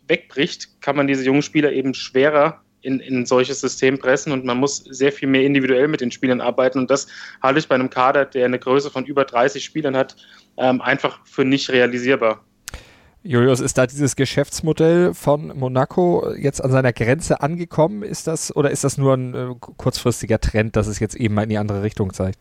wegbricht, 0.08 0.82
kann 0.82 0.96
man 0.96 1.08
diese 1.08 1.24
jungen 1.24 1.42
Spieler 1.42 1.72
eben 1.72 1.94
schwerer 1.94 2.62
in, 2.82 3.00
in 3.00 3.20
ein 3.20 3.26
solches 3.26 3.60
System 3.60 4.00
pressen 4.00 4.32
und 4.32 4.46
man 4.46 4.58
muss 4.58 4.78
sehr 4.78 5.12
viel 5.12 5.28
mehr 5.28 5.44
individuell 5.44 5.88
mit 5.88 6.02
den 6.02 6.12
Spielern 6.12 6.42
arbeiten. 6.42 6.80
Und 6.80 6.92
das 6.92 7.08
halte 7.42 7.60
ich 7.60 7.68
bei 7.68 7.76
einem 7.76 7.90
Kader, 7.90 8.26
der 8.26 8.46
eine 8.46 8.60
Größe 8.60 8.90
von 8.92 9.06
über 9.06 9.26
30 9.26 9.64
Spielern 9.64 9.96
hat, 9.96 10.16
ähm, 10.58 10.82
einfach 10.82 11.20
für 11.26 11.44
nicht 11.44 11.70
realisierbar. 11.70 12.44
Julius, 13.24 13.60
ist 13.60 13.78
da 13.78 13.88
dieses 13.88 14.16
Geschäftsmodell 14.16 15.14
von 15.14 15.48
Monaco 15.58 16.34
jetzt 16.36 16.64
an 16.64 16.72
seiner 16.72 16.94
Grenze 16.94 17.42
angekommen? 17.42 18.04
Ist 18.04 18.28
das 18.28 18.56
oder 18.56 18.72
ist 18.72 18.86
das 18.86 18.98
nur 18.98 19.16
ein 19.16 19.34
äh, 19.34 19.56
kurzfristiger 19.60 20.40
Trend, 20.40 20.76
dass 20.78 20.88
es 20.88 21.00
jetzt 21.00 21.16
eben 21.16 21.34
mal 21.34 21.44
in 21.44 21.50
die 21.50 21.58
andere 21.58 21.84
Richtung 21.84 22.14
zeigt? 22.14 22.40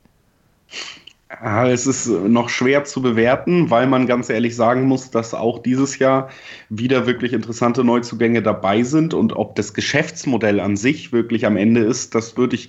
Es 1.29 1.89
ist 1.89 2.07
noch 2.07 2.49
schwer 2.49 2.85
zu 2.85 3.03
bewerten, 3.03 3.69
weil 3.69 3.89
man 3.89 4.07
ganz 4.07 4.31
ehrlich 4.31 4.55
sagen 4.55 4.85
muss, 4.85 5.11
dass 5.11 5.35
auch 5.35 5.59
dieses 5.59 5.99
Jahr 5.99 6.29
wieder 6.69 7.07
wirklich 7.09 7.33
interessante 7.33 7.83
Neuzugänge 7.83 8.43
dabei 8.43 8.85
sind. 8.85 9.13
Und 9.13 9.35
ob 9.35 9.57
das 9.57 9.75
Geschäftsmodell 9.75 10.61
an 10.61 10.77
sich 10.77 11.13
wirklich 11.13 11.45
am 11.45 11.57
Ende 11.57 11.81
ist, 11.81 12.15
das 12.15 12.37
würde 12.37 12.55
ich 12.55 12.69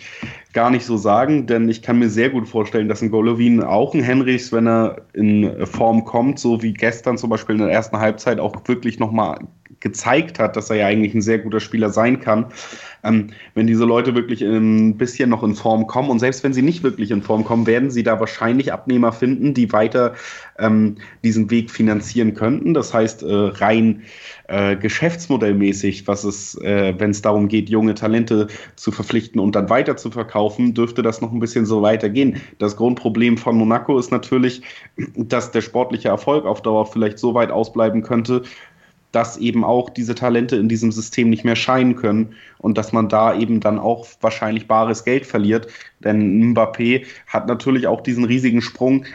gar 0.53 0.71
nicht 0.71 0.85
so 0.85 0.97
sagen, 0.97 1.45
denn 1.45 1.69
ich 1.69 1.83
kann 1.83 1.99
mir 1.99 2.09
sehr 2.09 2.31
gut 2.31 2.47
vorstellen, 2.47 2.87
dass 2.87 3.03
ein 3.03 3.11
Golovin 3.11 3.61
auch 3.61 3.93
ein 3.93 4.01
Henrichs, 4.01 4.51
wenn 4.51 4.67
er 4.67 5.03
in 5.13 5.67
Form 5.67 6.03
kommt, 6.03 6.39
so 6.39 6.63
wie 6.63 6.73
gestern 6.73 7.19
zum 7.19 7.29
Beispiel 7.29 7.55
in 7.55 7.61
der 7.61 7.71
ersten 7.71 7.99
Halbzeit 7.99 8.39
auch 8.39 8.55
wirklich 8.67 8.97
nochmal 8.97 9.37
gezeigt 9.79 10.39
hat, 10.39 10.55
dass 10.55 10.69
er 10.69 10.77
ja 10.77 10.87
eigentlich 10.87 11.13
ein 11.13 11.21
sehr 11.21 11.39
guter 11.39 11.59
Spieler 11.59 11.89
sein 11.89 12.19
kann. 12.19 12.47
Ähm, 13.03 13.29
wenn 13.53 13.67
diese 13.67 13.85
Leute 13.85 14.15
wirklich 14.15 14.41
ein 14.41 14.97
bisschen 14.97 15.29
noch 15.29 15.43
in 15.43 15.55
Form 15.55 15.87
kommen 15.87 16.09
und 16.09 16.19
selbst 16.19 16.43
wenn 16.43 16.53
sie 16.53 16.61
nicht 16.61 16.83
wirklich 16.83 17.11
in 17.11 17.21
Form 17.21 17.43
kommen, 17.43 17.67
werden 17.67 17.91
sie 17.91 18.03
da 18.03 18.19
wahrscheinlich 18.19 18.73
Abnehmer 18.73 19.11
finden, 19.11 19.53
die 19.53 19.71
weiter 19.71 20.15
ähm, 20.57 20.95
diesen 21.23 21.49
Weg 21.51 21.69
finanzieren 21.69 22.33
könnten. 22.33 22.73
Das 22.73 22.93
heißt, 22.93 23.23
äh, 23.23 23.27
rein 23.31 24.03
äh, 24.47 24.75
geschäftsmodellmäßig, 24.75 26.07
was 26.07 26.23
es, 26.23 26.55
äh, 26.61 26.95
wenn 26.97 27.11
es 27.11 27.21
darum 27.21 27.47
geht, 27.47 27.69
junge 27.69 27.93
Talente 27.93 28.47
zu 28.75 28.91
verpflichten 28.91 29.39
und 29.39 29.55
dann 29.55 29.69
weiter 29.69 29.97
zu 29.97 30.09
verkaufen, 30.09 30.73
dürfte 30.73 31.03
das 31.03 31.21
noch 31.21 31.31
ein 31.31 31.39
bisschen 31.39 31.65
so 31.65 31.81
weitergehen. 31.81 32.41
Das 32.57 32.77
Grundproblem 32.77 33.37
von 33.37 33.57
Monaco 33.57 33.99
ist 33.99 34.11
natürlich, 34.11 34.61
dass 35.15 35.51
der 35.51 35.61
sportliche 35.61 36.07
Erfolg 36.09 36.45
auf 36.45 36.61
Dauer 36.61 36.85
vielleicht 36.85 37.19
so 37.19 37.33
weit 37.33 37.51
ausbleiben 37.51 38.01
könnte, 38.01 38.43
dass 39.17 39.35
eben 39.37 39.63
auch 39.63 39.89
diese 39.89 40.13
Talente 40.13 40.57
in 40.57 40.69
diesem 40.69 40.91
System 40.91 41.31
nicht 41.31 41.43
mehr 41.43 41.55
scheinen 41.55 41.95
können 41.95 42.35
und 42.59 42.77
dass 42.77 42.93
man 42.93 43.09
da 43.09 43.33
eben 43.33 43.61
dann 43.61 43.79
auch 43.79 44.05
wahrscheinlich 44.21 44.67
bares 44.67 45.05
Geld 45.05 45.25
verliert. 45.25 45.65
Denn 46.01 46.53
Mbappé 46.53 47.07
hat 47.25 47.47
natürlich 47.47 47.87
auch 47.87 48.01
diesen 48.01 48.25
riesigen 48.25 48.61
Sprung 48.61 49.05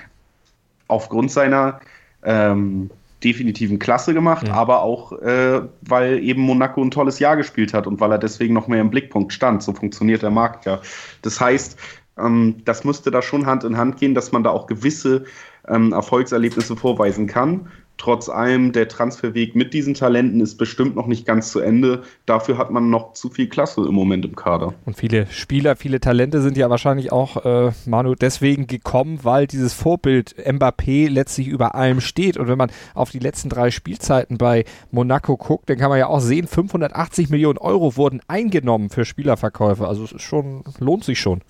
aufgrund 0.89 1.31
seiner 1.31 1.79
ähm, 2.25 2.91
definitiven 3.23 3.79
Klasse 3.79 4.13
gemacht, 4.13 4.49
mhm. 4.49 4.55
aber 4.55 4.83
auch, 4.83 5.13
äh, 5.23 5.61
weil 5.83 6.19
eben 6.19 6.43
Monaco 6.43 6.83
ein 6.83 6.91
tolles 6.91 7.21
Jahr 7.21 7.37
gespielt 7.37 7.73
hat 7.73 7.87
und 7.87 8.01
weil 8.01 8.11
er 8.11 8.19
deswegen 8.19 8.55
noch 8.55 8.67
mehr 8.67 8.81
im 8.81 8.91
Blickpunkt 8.91 9.33
stand. 9.33 9.63
So 9.63 9.73
funktioniert 9.73 10.23
der 10.23 10.31
Markt 10.31 10.67
ja. 10.67 10.81
Das 11.23 11.41
heißt, 11.41 11.79
ähm, 12.19 12.57
das 12.65 12.83
müsste 12.83 13.13
da 13.13 13.23
schon 13.23 13.47
Hand 13.47 13.63
in 13.63 13.77
Hand 13.77 13.99
gehen, 13.99 14.17
dass 14.17 14.33
man 14.33 14.43
da 14.43 14.51
auch 14.51 14.67
gewisse 14.67 15.27
ähm, 15.69 15.93
Erfolgserlebnisse 15.93 16.75
vorweisen 16.75 17.29
kann. 17.29 17.69
Trotz 18.03 18.29
allem, 18.29 18.73
der 18.73 18.89
Transferweg 18.89 19.55
mit 19.55 19.73
diesen 19.73 19.95
Talenten 19.95 20.41
ist 20.41 20.57
bestimmt 20.57 20.97
noch 20.97 21.07
nicht 21.07 21.25
ganz 21.25 21.53
zu 21.53 21.61
Ende. 21.61 22.03
Dafür 22.27 22.59
hat 22.59 22.73
man 22.73 22.91
noch 22.91 23.13
zu 23.13 23.31
viel 23.31 23.49
Klasse 23.49 23.83
im 23.83 23.95
Moment 23.95 24.25
im 24.25 24.35
Kader. 24.35 24.75
Und 24.87 24.97
viele 24.97 25.29
Spieler, 25.29 25.77
viele 25.77 26.01
Talente 26.01 26.41
sind 26.43 26.57
ja 26.57 26.69
wahrscheinlich 26.69 27.13
auch, 27.13 27.45
äh, 27.45 27.71
Manu, 27.87 28.17
deswegen 28.17 28.67
gekommen, 28.67 29.21
weil 29.23 29.47
dieses 29.47 29.73
Vorbild 29.73 30.35
Mbappé 30.37 31.09
letztlich 31.09 31.47
über 31.47 31.77
allem 31.77 32.01
steht. 32.01 32.39
Und 32.39 32.49
wenn 32.49 32.59
man 32.59 32.73
auf 32.95 33.11
die 33.11 33.21
letzten 33.21 33.49
drei 33.49 33.71
Spielzeiten 33.71 34.37
bei 34.37 34.65
Monaco 34.91 35.37
guckt, 35.37 35.71
dann 35.71 35.79
kann 35.79 35.89
man 35.89 36.01
ja 36.01 36.09
auch 36.09 36.19
sehen, 36.19 36.49
580 36.49 37.31
Millionen 37.31 37.59
Euro 37.59 37.97
wurden 37.97 38.21
eingenommen 38.27 38.91
für 38.91 39.05
Spielerverkäufe. 39.05 39.87
Also 39.87 40.03
es 40.03 40.11
ist 40.11 40.23
schon, 40.23 40.65
lohnt 40.81 41.05
sich 41.05 41.21
schon. 41.21 41.41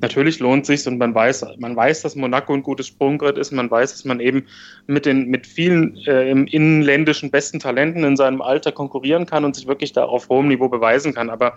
Natürlich 0.00 0.38
lohnt 0.40 0.66
sich 0.66 0.86
und 0.86 0.98
man 0.98 1.14
weiß, 1.14 1.44
man 1.58 1.76
weiß, 1.76 2.02
dass 2.02 2.16
Monaco 2.16 2.52
ein 2.52 2.62
gutes 2.62 2.86
Sprungbrett 2.86 3.38
ist. 3.38 3.52
Man 3.52 3.70
weiß, 3.70 3.92
dass 3.92 4.04
man 4.04 4.20
eben 4.20 4.46
mit 4.86 5.06
den 5.06 5.28
mit 5.28 5.46
vielen 5.46 5.96
äh, 6.06 6.30
inländischen 6.30 7.30
besten 7.30 7.60
Talenten 7.60 8.04
in 8.04 8.16
seinem 8.16 8.42
Alter 8.42 8.72
konkurrieren 8.72 9.26
kann 9.26 9.44
und 9.44 9.56
sich 9.56 9.66
wirklich 9.66 9.92
da 9.92 10.04
auf 10.04 10.28
hohem 10.28 10.48
Niveau 10.48 10.68
beweisen 10.68 11.14
kann. 11.14 11.30
Aber 11.30 11.56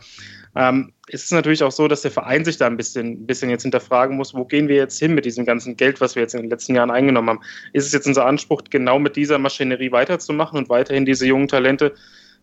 ähm, 0.55 0.93
es 1.07 1.23
ist 1.23 1.31
natürlich 1.31 1.63
auch 1.63 1.71
so, 1.71 1.87
dass 1.87 2.01
der 2.01 2.11
Verein 2.11 2.45
sich 2.45 2.57
da 2.57 2.67
ein 2.67 2.77
bisschen, 2.77 3.23
ein 3.23 3.25
bisschen 3.25 3.49
jetzt 3.49 3.63
hinterfragen 3.63 4.15
muss, 4.17 4.33
wo 4.33 4.45
gehen 4.45 4.67
wir 4.67 4.75
jetzt 4.75 4.99
hin 4.99 5.13
mit 5.13 5.25
diesem 5.25 5.45
ganzen 5.45 5.75
Geld, 5.77 6.01
was 6.01 6.15
wir 6.15 6.23
jetzt 6.23 6.35
in 6.35 6.41
den 6.41 6.49
letzten 6.49 6.75
Jahren 6.75 6.91
eingenommen 6.91 7.29
haben? 7.29 7.41
Ist 7.73 7.85
es 7.85 7.93
jetzt 7.93 8.07
unser 8.07 8.25
Anspruch, 8.25 8.63
genau 8.69 8.99
mit 8.99 9.15
dieser 9.15 9.37
Maschinerie 9.37 9.91
weiterzumachen 9.91 10.57
und 10.57 10.69
weiterhin 10.69 11.05
diese 11.05 11.25
jungen 11.25 11.47
Talente 11.47 11.93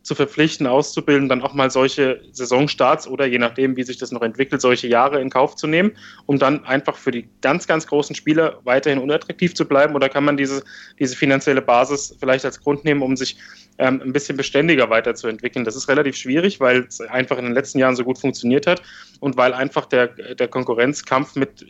zu 0.07 0.15
verpflichten, 0.15 0.69
auszubilden, 0.69 1.29
dann 1.29 1.43
auch 1.43 1.53
mal 1.53 1.69
solche 1.69 2.21
Saisonstarts 2.31 3.09
oder 3.09 3.27
je 3.27 3.39
nachdem, 3.39 3.77
wie 3.77 3.83
sich 3.83 3.99
das 3.99 4.13
noch 4.13 4.23
entwickelt, 4.23 4.61
solche 4.61 4.87
Jahre 4.87 5.21
in 5.21 5.31
Kauf 5.31 5.57
zu 5.57 5.67
nehmen, 5.67 5.91
um 6.27 6.39
dann 6.39 6.65
einfach 6.65 6.97
für 6.97 7.11
die 7.11 7.29
ganz, 7.43 7.67
ganz 7.67 7.89
großen 7.89 8.15
Spieler 8.15 8.61
weiterhin 8.63 9.01
unattraktiv 9.01 9.57
zu 9.57 9.67
bleiben? 9.67 9.97
Oder 9.97 10.09
kann 10.09 10.25
man 10.25 10.37
diese, 10.37 10.63
diese 11.01 11.17
finanzielle 11.17 11.61
Basis 11.61 12.17
vielleicht 12.21 12.45
als 12.45 12.61
Grund 12.61 12.85
nehmen, 12.85 13.03
um 13.03 13.17
sich 13.17 13.37
ähm, 13.79 14.01
ein 14.01 14.13
bisschen 14.13 14.37
beständiger 14.37 14.89
weiterzuentwickeln? 14.91 15.65
Das 15.65 15.75
ist 15.75 15.89
relativ 15.89 16.15
schwierig, 16.15 16.61
weil 16.61 16.85
es 16.85 17.01
einfach 17.01 17.37
in 17.39 17.45
den 17.45 17.55
letzten 17.55 17.81
Jahren 17.81 17.97
so 17.97 18.05
gut 18.05 18.21
funktioniert 18.21 18.69
hat 18.69 18.83
und 19.19 19.37
weil 19.37 19.53
einfach 19.55 19.87
der, 19.87 20.07
der 20.07 20.47
Konkurrenzkampf 20.47 21.35
mit 21.35 21.67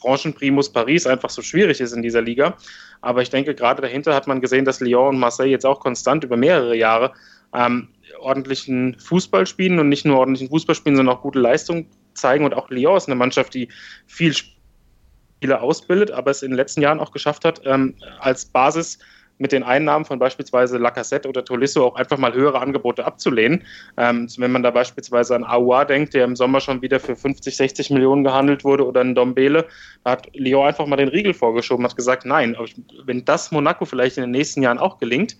Branchenprimus 0.00 0.72
Paris 0.72 1.06
einfach 1.06 1.30
so 1.30 1.42
schwierig 1.42 1.80
ist 1.80 1.92
in 1.92 2.02
dieser 2.02 2.22
Liga. 2.22 2.56
Aber 3.00 3.22
ich 3.22 3.30
denke, 3.30 3.54
gerade 3.54 3.82
dahinter 3.82 4.16
hat 4.16 4.26
man 4.26 4.40
gesehen, 4.40 4.64
dass 4.64 4.80
Lyon 4.80 5.10
und 5.10 5.18
Marseille 5.20 5.50
jetzt 5.50 5.66
auch 5.66 5.78
konstant 5.78 6.24
über 6.24 6.36
mehrere 6.36 6.76
Jahre 6.76 7.12
ähm, 7.54 7.88
ordentlichen 8.20 8.98
Fußball 8.98 9.46
spielen 9.46 9.78
und 9.78 9.88
nicht 9.88 10.04
nur 10.04 10.18
ordentlichen 10.18 10.48
Fußball 10.48 10.74
spielen, 10.74 10.96
sondern 10.96 11.16
auch 11.16 11.22
gute 11.22 11.38
Leistung 11.38 11.86
zeigen. 12.14 12.44
Und 12.44 12.54
auch 12.54 12.70
Lyon 12.70 12.96
ist 12.96 13.08
eine 13.08 13.16
Mannschaft, 13.16 13.54
die 13.54 13.68
viel 14.06 14.34
Spieler 14.34 15.62
ausbildet, 15.62 16.10
aber 16.10 16.30
es 16.30 16.42
in 16.42 16.50
den 16.50 16.56
letzten 16.56 16.82
Jahren 16.82 17.00
auch 17.00 17.12
geschafft 17.12 17.44
hat, 17.44 17.60
ähm, 17.64 17.94
als 18.20 18.46
Basis 18.46 18.98
mit 19.38 19.52
den 19.52 19.62
Einnahmen 19.62 20.04
von 20.04 20.18
beispielsweise 20.18 20.78
Lacassette 20.78 21.28
oder 21.28 21.44
Tolisso 21.44 21.86
auch 21.86 21.94
einfach 21.94 22.18
mal 22.18 22.34
höhere 22.34 22.60
Angebote 22.60 23.04
abzulehnen. 23.04 23.64
Ähm, 23.96 24.28
wenn 24.36 24.50
man 24.50 24.62
da 24.62 24.70
beispielsweise 24.70 25.36
an 25.36 25.44
Aouar 25.44 25.86
denkt, 25.86 26.14
der 26.14 26.24
im 26.24 26.36
Sommer 26.36 26.60
schon 26.60 26.82
wieder 26.82 27.00
für 27.00 27.16
50, 27.16 27.56
60 27.56 27.90
Millionen 27.90 28.24
gehandelt 28.24 28.64
wurde, 28.64 28.84
oder 28.84 29.00
an 29.00 29.14
Dombele, 29.14 29.66
da 30.04 30.12
hat 30.12 30.28
Lyon 30.34 30.66
einfach 30.66 30.86
mal 30.86 30.96
den 30.96 31.08
Riegel 31.08 31.34
vorgeschoben, 31.34 31.84
hat 31.84 31.96
gesagt, 31.96 32.24
nein, 32.24 32.56
wenn 33.04 33.24
das 33.24 33.52
Monaco 33.52 33.84
vielleicht 33.84 34.16
in 34.16 34.24
den 34.24 34.32
nächsten 34.32 34.62
Jahren 34.62 34.78
auch 34.78 34.98
gelingt, 34.98 35.36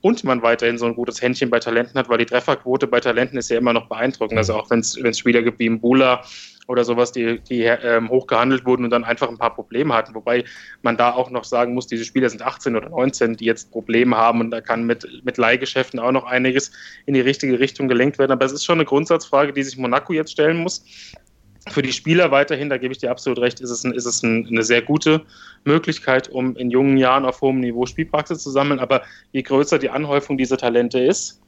und 0.00 0.24
man 0.24 0.42
weiterhin 0.42 0.78
so 0.78 0.86
ein 0.86 0.94
gutes 0.94 1.20
Händchen 1.20 1.50
bei 1.50 1.58
Talenten 1.58 1.98
hat, 1.98 2.08
weil 2.08 2.18
die 2.18 2.26
Trefferquote 2.26 2.86
bei 2.86 3.00
Talenten 3.00 3.38
ist 3.38 3.50
ja 3.50 3.58
immer 3.58 3.72
noch 3.72 3.88
beeindruckend. 3.88 4.38
Also 4.38 4.54
auch 4.54 4.70
wenn 4.70 4.80
es 4.80 5.18
Spieler 5.18 5.42
gibt 5.42 5.58
wie 5.58 5.68
Mbula 5.68 6.22
oder 6.68 6.84
sowas, 6.84 7.12
die, 7.12 7.40
die 7.40 7.62
ähm, 7.62 8.08
hoch 8.10 8.26
gehandelt 8.26 8.64
wurden 8.64 8.84
und 8.84 8.90
dann 8.90 9.02
einfach 9.02 9.28
ein 9.28 9.38
paar 9.38 9.54
Probleme 9.54 9.94
hatten. 9.94 10.14
Wobei 10.14 10.44
man 10.82 10.96
da 10.96 11.12
auch 11.12 11.30
noch 11.30 11.44
sagen 11.44 11.74
muss, 11.74 11.86
diese 11.86 12.04
Spieler 12.04 12.28
sind 12.28 12.42
18 12.42 12.76
oder 12.76 12.90
19, 12.90 13.36
die 13.36 13.46
jetzt 13.46 13.72
Probleme 13.72 14.16
haben 14.16 14.40
und 14.40 14.50
da 14.50 14.60
kann 14.60 14.84
mit, 14.84 15.06
mit 15.24 15.38
Leihgeschäften 15.38 15.98
auch 15.98 16.12
noch 16.12 16.24
einiges 16.24 16.70
in 17.06 17.14
die 17.14 17.20
richtige 17.20 17.58
Richtung 17.58 17.88
gelenkt 17.88 18.18
werden. 18.18 18.32
Aber 18.32 18.44
es 18.44 18.52
ist 18.52 18.64
schon 18.64 18.76
eine 18.78 18.84
Grundsatzfrage, 18.84 19.52
die 19.52 19.62
sich 19.62 19.78
Monaco 19.78 20.12
jetzt 20.12 20.32
stellen 20.32 20.58
muss 20.58 20.84
für 21.70 21.82
die 21.82 21.92
Spieler 21.92 22.30
weiterhin, 22.30 22.68
da 22.68 22.78
gebe 22.78 22.92
ich 22.92 22.98
dir 22.98 23.10
absolut 23.10 23.38
recht, 23.38 23.60
ist 23.60 23.70
es, 23.70 23.84
ein, 23.84 23.92
ist 23.92 24.06
es 24.06 24.22
ein, 24.22 24.46
eine 24.46 24.62
sehr 24.62 24.82
gute 24.82 25.22
Möglichkeit, 25.64 26.28
um 26.28 26.56
in 26.56 26.70
jungen 26.70 26.96
Jahren 26.96 27.24
auf 27.24 27.40
hohem 27.40 27.60
Niveau 27.60 27.86
Spielpraxis 27.86 28.42
zu 28.42 28.50
sammeln. 28.50 28.80
Aber 28.80 29.02
je 29.32 29.42
größer 29.42 29.78
die 29.78 29.90
Anhäufung 29.90 30.38
dieser 30.38 30.56
Talente 30.56 30.98
ist, 30.98 31.40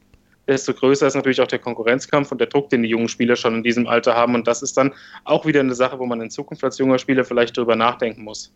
desto 0.47 0.73
größer 0.73 1.07
ist 1.07 1.15
natürlich 1.15 1.41
auch 1.41 1.47
der 1.47 1.59
Konkurrenzkampf 1.59 2.31
und 2.31 2.39
der 2.39 2.47
Druck, 2.47 2.69
den 2.69 2.83
die 2.83 2.89
jungen 2.89 3.07
Spieler 3.07 3.35
schon 3.35 3.55
in 3.55 3.63
diesem 3.63 3.87
Alter 3.87 4.15
haben. 4.15 4.35
Und 4.35 4.47
das 4.47 4.61
ist 4.61 4.77
dann 4.77 4.93
auch 5.23 5.45
wieder 5.45 5.59
eine 5.59 5.75
Sache, 5.75 5.99
wo 5.99 6.05
man 6.05 6.21
in 6.21 6.29
Zukunft 6.29 6.63
als 6.63 6.77
junger 6.77 6.97
Spieler 6.97 7.23
vielleicht 7.23 7.57
darüber 7.57 7.75
nachdenken 7.75 8.23
muss. 8.23 8.53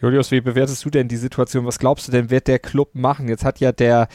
Julius, 0.00 0.30
wie 0.30 0.40
bewertest 0.40 0.84
du 0.84 0.90
denn 0.90 1.08
die 1.08 1.16
Situation? 1.16 1.66
Was 1.66 1.78
glaubst 1.78 2.08
du 2.08 2.12
denn, 2.12 2.30
wird 2.30 2.48
der 2.48 2.58
Club 2.58 2.94
machen? 2.94 3.28
Jetzt 3.28 3.44
hat 3.44 3.60
ja 3.60 3.70
der 3.70 4.08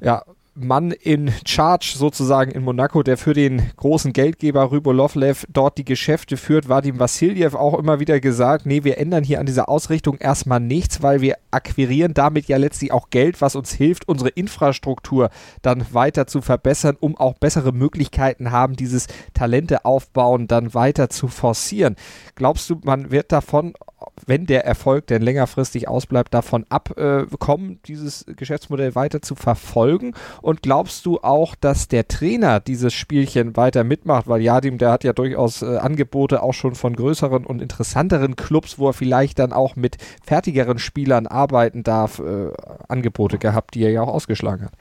ja, 0.00 0.22
Mann 0.54 0.90
in 0.90 1.32
Charge 1.46 1.94
sozusagen 1.96 2.50
in 2.50 2.62
Monaco, 2.62 3.02
der 3.02 3.16
für 3.16 3.32
den 3.32 3.70
großen 3.76 4.12
Geldgeber 4.12 4.70
Rybolovlev 4.70 5.46
dort 5.50 5.78
die 5.78 5.84
Geschäfte 5.84 6.36
führt, 6.36 6.68
Vadim 6.68 6.98
Vassiljev 6.98 7.56
auch 7.56 7.78
immer 7.78 8.00
wieder 8.00 8.20
gesagt, 8.20 8.66
nee, 8.66 8.84
wir 8.84 8.98
ändern 8.98 9.24
hier 9.24 9.40
an 9.40 9.46
dieser 9.46 9.70
Ausrichtung 9.70 10.18
erstmal 10.18 10.60
nichts, 10.60 11.02
weil 11.02 11.22
wir 11.22 11.36
akquirieren 11.50 12.12
damit 12.12 12.48
ja 12.48 12.58
letztlich 12.58 12.92
auch 12.92 13.08
Geld, 13.08 13.40
was 13.40 13.56
uns 13.56 13.72
hilft, 13.72 14.06
unsere 14.06 14.28
Infrastruktur 14.28 15.30
dann 15.62 15.86
weiter 15.92 16.26
zu 16.26 16.42
verbessern, 16.42 16.96
um 17.00 17.16
auch 17.16 17.34
bessere 17.34 17.72
Möglichkeiten 17.72 18.50
haben, 18.50 18.76
dieses 18.76 19.06
Talente 19.32 19.86
aufbauen 19.86 20.48
dann 20.48 20.74
weiter 20.74 21.08
zu 21.08 21.28
forcieren. 21.28 21.96
Glaubst 22.34 22.68
du, 22.68 22.78
man 22.84 23.10
wird 23.10 23.32
davon 23.32 23.72
wenn 24.26 24.46
der 24.46 24.64
Erfolg 24.64 25.06
denn 25.06 25.22
längerfristig 25.22 25.88
ausbleibt, 25.88 26.34
davon 26.34 26.66
abkommen, 26.68 27.72
äh, 27.72 27.76
dieses 27.86 28.24
Geschäftsmodell 28.36 28.94
weiter 28.94 29.22
zu 29.22 29.34
verfolgen? 29.34 30.14
Und 30.42 30.62
glaubst 30.62 31.06
du 31.06 31.20
auch, 31.20 31.54
dass 31.54 31.88
der 31.88 32.08
Trainer 32.08 32.60
dieses 32.60 32.92
Spielchen 32.92 33.56
weiter 33.56 33.84
mitmacht? 33.84 34.28
Weil 34.28 34.42
Jadim, 34.42 34.76
der 34.78 34.90
hat 34.90 35.04
ja 35.04 35.12
durchaus 35.12 35.62
äh, 35.62 35.78
Angebote 35.78 36.42
auch 36.42 36.52
schon 36.52 36.74
von 36.74 36.94
größeren 36.94 37.46
und 37.46 37.62
interessanteren 37.62 38.36
Clubs, 38.36 38.78
wo 38.78 38.88
er 38.88 38.92
vielleicht 38.92 39.38
dann 39.38 39.52
auch 39.52 39.76
mit 39.76 39.96
fertigeren 40.24 40.78
Spielern 40.78 41.26
arbeiten 41.26 41.84
darf, 41.84 42.18
äh, 42.18 42.50
Angebote 42.88 43.38
gehabt, 43.38 43.74
die 43.74 43.84
er 43.84 43.90
ja 43.90 44.02
auch 44.02 44.12
ausgeschlagen 44.12 44.66
hat. 44.66 44.72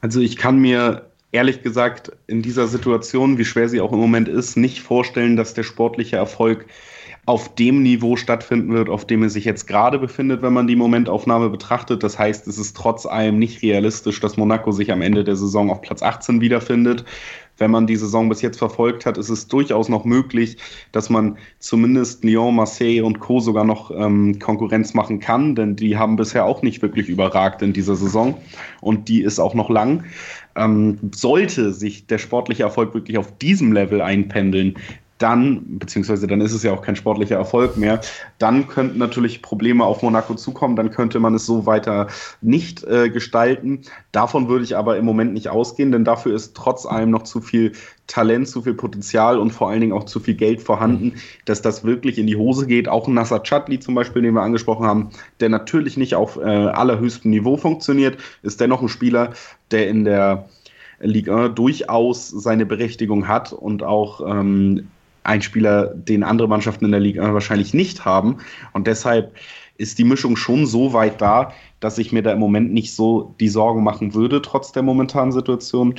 Also 0.00 0.20
ich 0.20 0.36
kann 0.36 0.58
mir 0.58 1.06
ehrlich 1.30 1.62
gesagt 1.62 2.12
in 2.26 2.42
dieser 2.42 2.68
Situation, 2.68 3.38
wie 3.38 3.44
schwer 3.44 3.68
sie 3.68 3.80
auch 3.80 3.92
im 3.92 3.98
Moment 3.98 4.28
ist, 4.28 4.56
nicht 4.56 4.80
vorstellen, 4.80 5.36
dass 5.36 5.54
der 5.54 5.62
sportliche 5.62 6.16
Erfolg 6.16 6.66
auf 7.24 7.54
dem 7.54 7.84
Niveau 7.84 8.16
stattfinden 8.16 8.72
wird, 8.72 8.88
auf 8.88 9.06
dem 9.06 9.22
er 9.22 9.30
sich 9.30 9.44
jetzt 9.44 9.68
gerade 9.68 10.00
befindet, 10.00 10.42
wenn 10.42 10.52
man 10.52 10.66
die 10.66 10.74
Momentaufnahme 10.74 11.50
betrachtet. 11.50 12.02
Das 12.02 12.18
heißt, 12.18 12.48
es 12.48 12.58
ist 12.58 12.76
trotz 12.76 13.06
allem 13.06 13.38
nicht 13.38 13.62
realistisch, 13.62 14.18
dass 14.18 14.36
Monaco 14.36 14.72
sich 14.72 14.90
am 14.90 15.02
Ende 15.02 15.22
der 15.22 15.36
Saison 15.36 15.70
auf 15.70 15.82
Platz 15.82 16.02
18 16.02 16.40
wiederfindet. 16.40 17.04
Wenn 17.58 17.70
man 17.70 17.86
die 17.86 17.94
Saison 17.94 18.28
bis 18.28 18.42
jetzt 18.42 18.58
verfolgt 18.58 19.06
hat, 19.06 19.18
ist 19.18 19.28
es 19.28 19.46
durchaus 19.46 19.88
noch 19.88 20.04
möglich, 20.04 20.56
dass 20.90 21.10
man 21.10 21.36
zumindest 21.60 22.24
Lyon, 22.24 22.56
Marseille 22.56 23.02
und 23.02 23.20
Co. 23.20 23.38
sogar 23.38 23.64
noch 23.64 23.92
ähm, 23.92 24.40
Konkurrenz 24.40 24.94
machen 24.94 25.20
kann, 25.20 25.54
denn 25.54 25.76
die 25.76 25.96
haben 25.96 26.16
bisher 26.16 26.44
auch 26.44 26.62
nicht 26.62 26.82
wirklich 26.82 27.08
überragt 27.08 27.62
in 27.62 27.72
dieser 27.72 27.94
Saison 27.94 28.36
und 28.80 29.08
die 29.08 29.22
ist 29.22 29.38
auch 29.38 29.54
noch 29.54 29.70
lang. 29.70 30.04
Ähm, 30.56 30.98
sollte 31.14 31.72
sich 31.72 32.06
der 32.06 32.18
sportliche 32.18 32.64
Erfolg 32.64 32.94
wirklich 32.94 33.16
auf 33.16 33.38
diesem 33.38 33.72
Level 33.72 34.00
einpendeln, 34.00 34.74
dann, 35.22 35.78
beziehungsweise 35.78 36.26
dann 36.26 36.40
ist 36.40 36.52
es 36.52 36.62
ja 36.62 36.72
auch 36.72 36.82
kein 36.82 36.96
sportlicher 36.96 37.36
Erfolg 37.36 37.76
mehr, 37.76 38.00
dann 38.38 38.66
könnten 38.66 38.98
natürlich 38.98 39.40
Probleme 39.40 39.84
auf 39.84 40.02
Monaco 40.02 40.34
zukommen, 40.34 40.74
dann 40.74 40.90
könnte 40.90 41.20
man 41.20 41.34
es 41.34 41.46
so 41.46 41.64
weiter 41.64 42.08
nicht 42.40 42.82
äh, 42.84 43.08
gestalten. 43.08 43.82
Davon 44.10 44.48
würde 44.48 44.64
ich 44.64 44.76
aber 44.76 44.96
im 44.96 45.04
Moment 45.04 45.32
nicht 45.32 45.48
ausgehen, 45.48 45.92
denn 45.92 46.04
dafür 46.04 46.34
ist 46.34 46.56
trotz 46.56 46.86
allem 46.86 47.10
noch 47.10 47.22
zu 47.22 47.40
viel 47.40 47.72
Talent, 48.08 48.48
zu 48.48 48.62
viel 48.62 48.74
Potenzial 48.74 49.38
und 49.38 49.52
vor 49.52 49.70
allen 49.70 49.80
Dingen 49.80 49.92
auch 49.92 50.04
zu 50.04 50.18
viel 50.18 50.34
Geld 50.34 50.60
vorhanden, 50.60 51.14
dass 51.44 51.62
das 51.62 51.84
wirklich 51.84 52.18
in 52.18 52.26
die 52.26 52.36
Hose 52.36 52.66
geht. 52.66 52.88
Auch 52.88 53.06
ein 53.06 53.14
Nasser 53.14 53.42
Chadli 53.42 53.78
zum 53.78 53.94
Beispiel, 53.94 54.22
den 54.22 54.34
wir 54.34 54.42
angesprochen 54.42 54.86
haben, 54.86 55.10
der 55.40 55.50
natürlich 55.50 55.96
nicht 55.96 56.16
auf 56.16 56.36
äh, 56.36 56.42
allerhöchstem 56.42 57.30
Niveau 57.30 57.56
funktioniert, 57.56 58.18
ist 58.42 58.60
dennoch 58.60 58.82
ein 58.82 58.88
Spieler, 58.88 59.32
der 59.70 59.88
in 59.88 60.04
der 60.04 60.48
Ligue 60.98 61.34
1 61.34 61.54
durchaus 61.54 62.28
seine 62.28 62.66
Berechtigung 62.66 63.28
hat 63.28 63.52
und 63.52 63.82
auch 63.82 64.20
ähm, 64.26 64.88
ein 65.24 65.42
Spieler, 65.42 65.94
den 65.94 66.22
andere 66.22 66.48
Mannschaften 66.48 66.84
in 66.84 66.92
der 66.92 67.00
Liga 67.00 67.32
wahrscheinlich 67.32 67.74
nicht 67.74 68.04
haben. 68.04 68.38
Und 68.72 68.86
deshalb 68.86 69.34
ist 69.76 69.98
die 69.98 70.04
Mischung 70.04 70.36
schon 70.36 70.66
so 70.66 70.92
weit 70.92 71.20
da, 71.20 71.52
dass 71.80 71.98
ich 71.98 72.12
mir 72.12 72.22
da 72.22 72.32
im 72.32 72.38
Moment 72.38 72.72
nicht 72.72 72.94
so 72.94 73.34
die 73.40 73.48
Sorgen 73.48 73.82
machen 73.82 74.14
würde, 74.14 74.42
trotz 74.42 74.72
der 74.72 74.82
momentanen 74.82 75.32
Situation. 75.32 75.96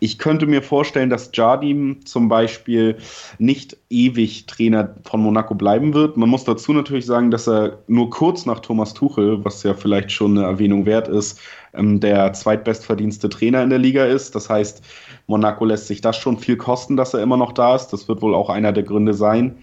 Ich 0.00 0.18
könnte 0.18 0.46
mir 0.46 0.62
vorstellen, 0.62 1.10
dass 1.10 1.30
Jardim 1.32 2.04
zum 2.04 2.28
Beispiel 2.28 2.98
nicht 3.38 3.76
ewig 3.90 4.46
Trainer 4.46 4.94
von 5.02 5.20
Monaco 5.20 5.54
bleiben 5.54 5.92
wird. 5.92 6.16
Man 6.16 6.28
muss 6.28 6.44
dazu 6.44 6.72
natürlich 6.72 7.06
sagen, 7.06 7.32
dass 7.32 7.48
er 7.48 7.78
nur 7.88 8.08
kurz 8.10 8.46
nach 8.46 8.60
Thomas 8.60 8.94
Tuchel, 8.94 9.44
was 9.44 9.64
ja 9.64 9.74
vielleicht 9.74 10.12
schon 10.12 10.38
eine 10.38 10.46
Erwähnung 10.46 10.86
wert 10.86 11.08
ist, 11.08 11.40
ähm, 11.74 11.98
der 11.98 12.32
zweitbestverdienste 12.32 13.28
Trainer 13.28 13.62
in 13.62 13.70
der 13.70 13.80
Liga 13.80 14.04
ist. 14.04 14.36
Das 14.36 14.48
heißt, 14.48 14.84
Monaco 15.28 15.64
lässt 15.64 15.86
sich 15.86 16.00
das 16.00 16.16
schon 16.16 16.38
viel 16.38 16.56
kosten, 16.56 16.96
dass 16.96 17.14
er 17.14 17.22
immer 17.22 17.36
noch 17.36 17.52
da 17.52 17.76
ist. 17.76 17.88
Das 17.88 18.08
wird 18.08 18.20
wohl 18.22 18.34
auch 18.34 18.50
einer 18.50 18.72
der 18.72 18.82
Gründe 18.82 19.14
sein 19.14 19.58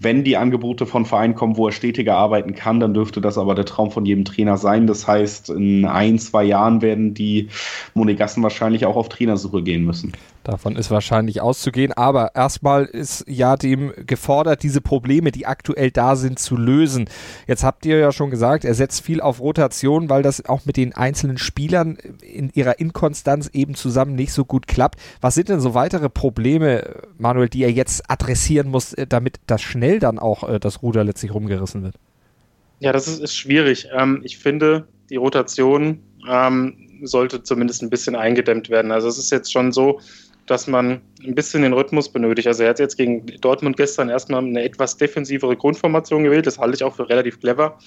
wenn 0.00 0.22
die 0.22 0.36
Angebote 0.36 0.86
von 0.86 1.06
Vereinen 1.06 1.34
kommen, 1.34 1.56
wo 1.56 1.66
er 1.66 1.72
stetiger 1.72 2.16
arbeiten 2.16 2.54
kann, 2.54 2.78
dann 2.80 2.94
dürfte 2.94 3.20
das 3.20 3.38
aber 3.38 3.54
der 3.54 3.64
Traum 3.64 3.90
von 3.90 4.06
jedem 4.06 4.24
Trainer 4.24 4.56
sein. 4.56 4.86
Das 4.86 5.06
heißt, 5.08 5.50
in 5.50 5.84
ein, 5.84 6.18
zwei 6.18 6.44
Jahren 6.44 6.82
werden 6.82 7.14
die 7.14 7.48
Monegassen 7.94 8.42
wahrscheinlich 8.42 8.86
auch 8.86 8.96
auf 8.96 9.08
Trainersuche 9.08 9.62
gehen 9.62 9.84
müssen. 9.84 10.12
Davon 10.48 10.76
ist 10.76 10.90
wahrscheinlich 10.90 11.40
auszugehen. 11.40 11.92
Aber 11.92 12.34
erstmal 12.34 12.84
ist 12.84 13.24
ja 13.26 13.56
dem 13.56 13.92
gefordert, 14.06 14.62
diese 14.62 14.80
Probleme, 14.80 15.32
die 15.32 15.46
aktuell 15.46 15.90
da 15.90 16.16
sind, 16.16 16.38
zu 16.38 16.56
lösen. 16.56 17.08
Jetzt 17.46 17.64
habt 17.64 17.84
ihr 17.84 17.98
ja 17.98 18.12
schon 18.12 18.30
gesagt, 18.30 18.64
er 18.64 18.74
setzt 18.74 19.02
viel 19.02 19.20
auf 19.20 19.40
Rotation, 19.40 20.08
weil 20.08 20.22
das 20.22 20.44
auch 20.46 20.64
mit 20.64 20.76
den 20.76 20.94
einzelnen 20.94 21.38
Spielern 21.38 21.98
in 22.22 22.50
ihrer 22.54 22.78
Inkonstanz 22.78 23.50
eben 23.52 23.74
zusammen 23.74 24.14
nicht 24.14 24.32
so 24.32 24.44
gut 24.44 24.66
klappt. 24.66 24.98
Was 25.20 25.34
sind 25.34 25.48
denn 25.48 25.60
so 25.60 25.74
weitere 25.74 26.08
Probleme, 26.08 27.02
Manuel, 27.18 27.48
die 27.48 27.62
er 27.62 27.72
jetzt 27.72 28.10
adressieren 28.10 28.68
muss, 28.68 28.94
damit 29.08 29.40
das 29.46 29.60
schnell 29.60 29.88
schnell 29.88 29.98
dann 29.98 30.18
auch 30.18 30.48
äh, 30.48 30.58
das 30.58 30.82
Ruder 30.82 31.04
letztlich 31.04 31.32
rumgerissen 31.32 31.82
wird. 31.82 31.94
Ja, 32.80 32.92
das 32.92 33.08
ist, 33.08 33.20
ist 33.20 33.36
schwierig. 33.36 33.88
Ähm, 33.92 34.20
ich 34.24 34.38
finde, 34.38 34.86
die 35.10 35.16
Rotation 35.16 36.00
ähm, 36.28 37.00
sollte 37.02 37.42
zumindest 37.42 37.82
ein 37.82 37.90
bisschen 37.90 38.16
eingedämmt 38.16 38.70
werden. 38.70 38.92
Also 38.92 39.08
es 39.08 39.18
ist 39.18 39.30
jetzt 39.30 39.52
schon 39.52 39.72
so, 39.72 40.00
dass 40.50 40.66
man 40.66 41.00
ein 41.24 41.34
bisschen 41.34 41.62
den 41.62 41.72
Rhythmus 41.72 42.10
benötigt. 42.10 42.48
Also 42.48 42.62
er 42.62 42.70
hat 42.70 42.78
jetzt 42.78 42.96
gegen 42.96 43.26
Dortmund 43.40 43.76
gestern 43.76 44.08
erstmal 44.08 44.42
eine 44.42 44.62
etwas 44.62 44.96
defensivere 44.96 45.56
Grundformation 45.56 46.24
gewählt. 46.24 46.46
Das 46.46 46.58
halte 46.58 46.76
ich 46.76 46.84
auch 46.84 46.96
für 46.96 47.08
relativ 47.08 47.40
clever 47.40 47.78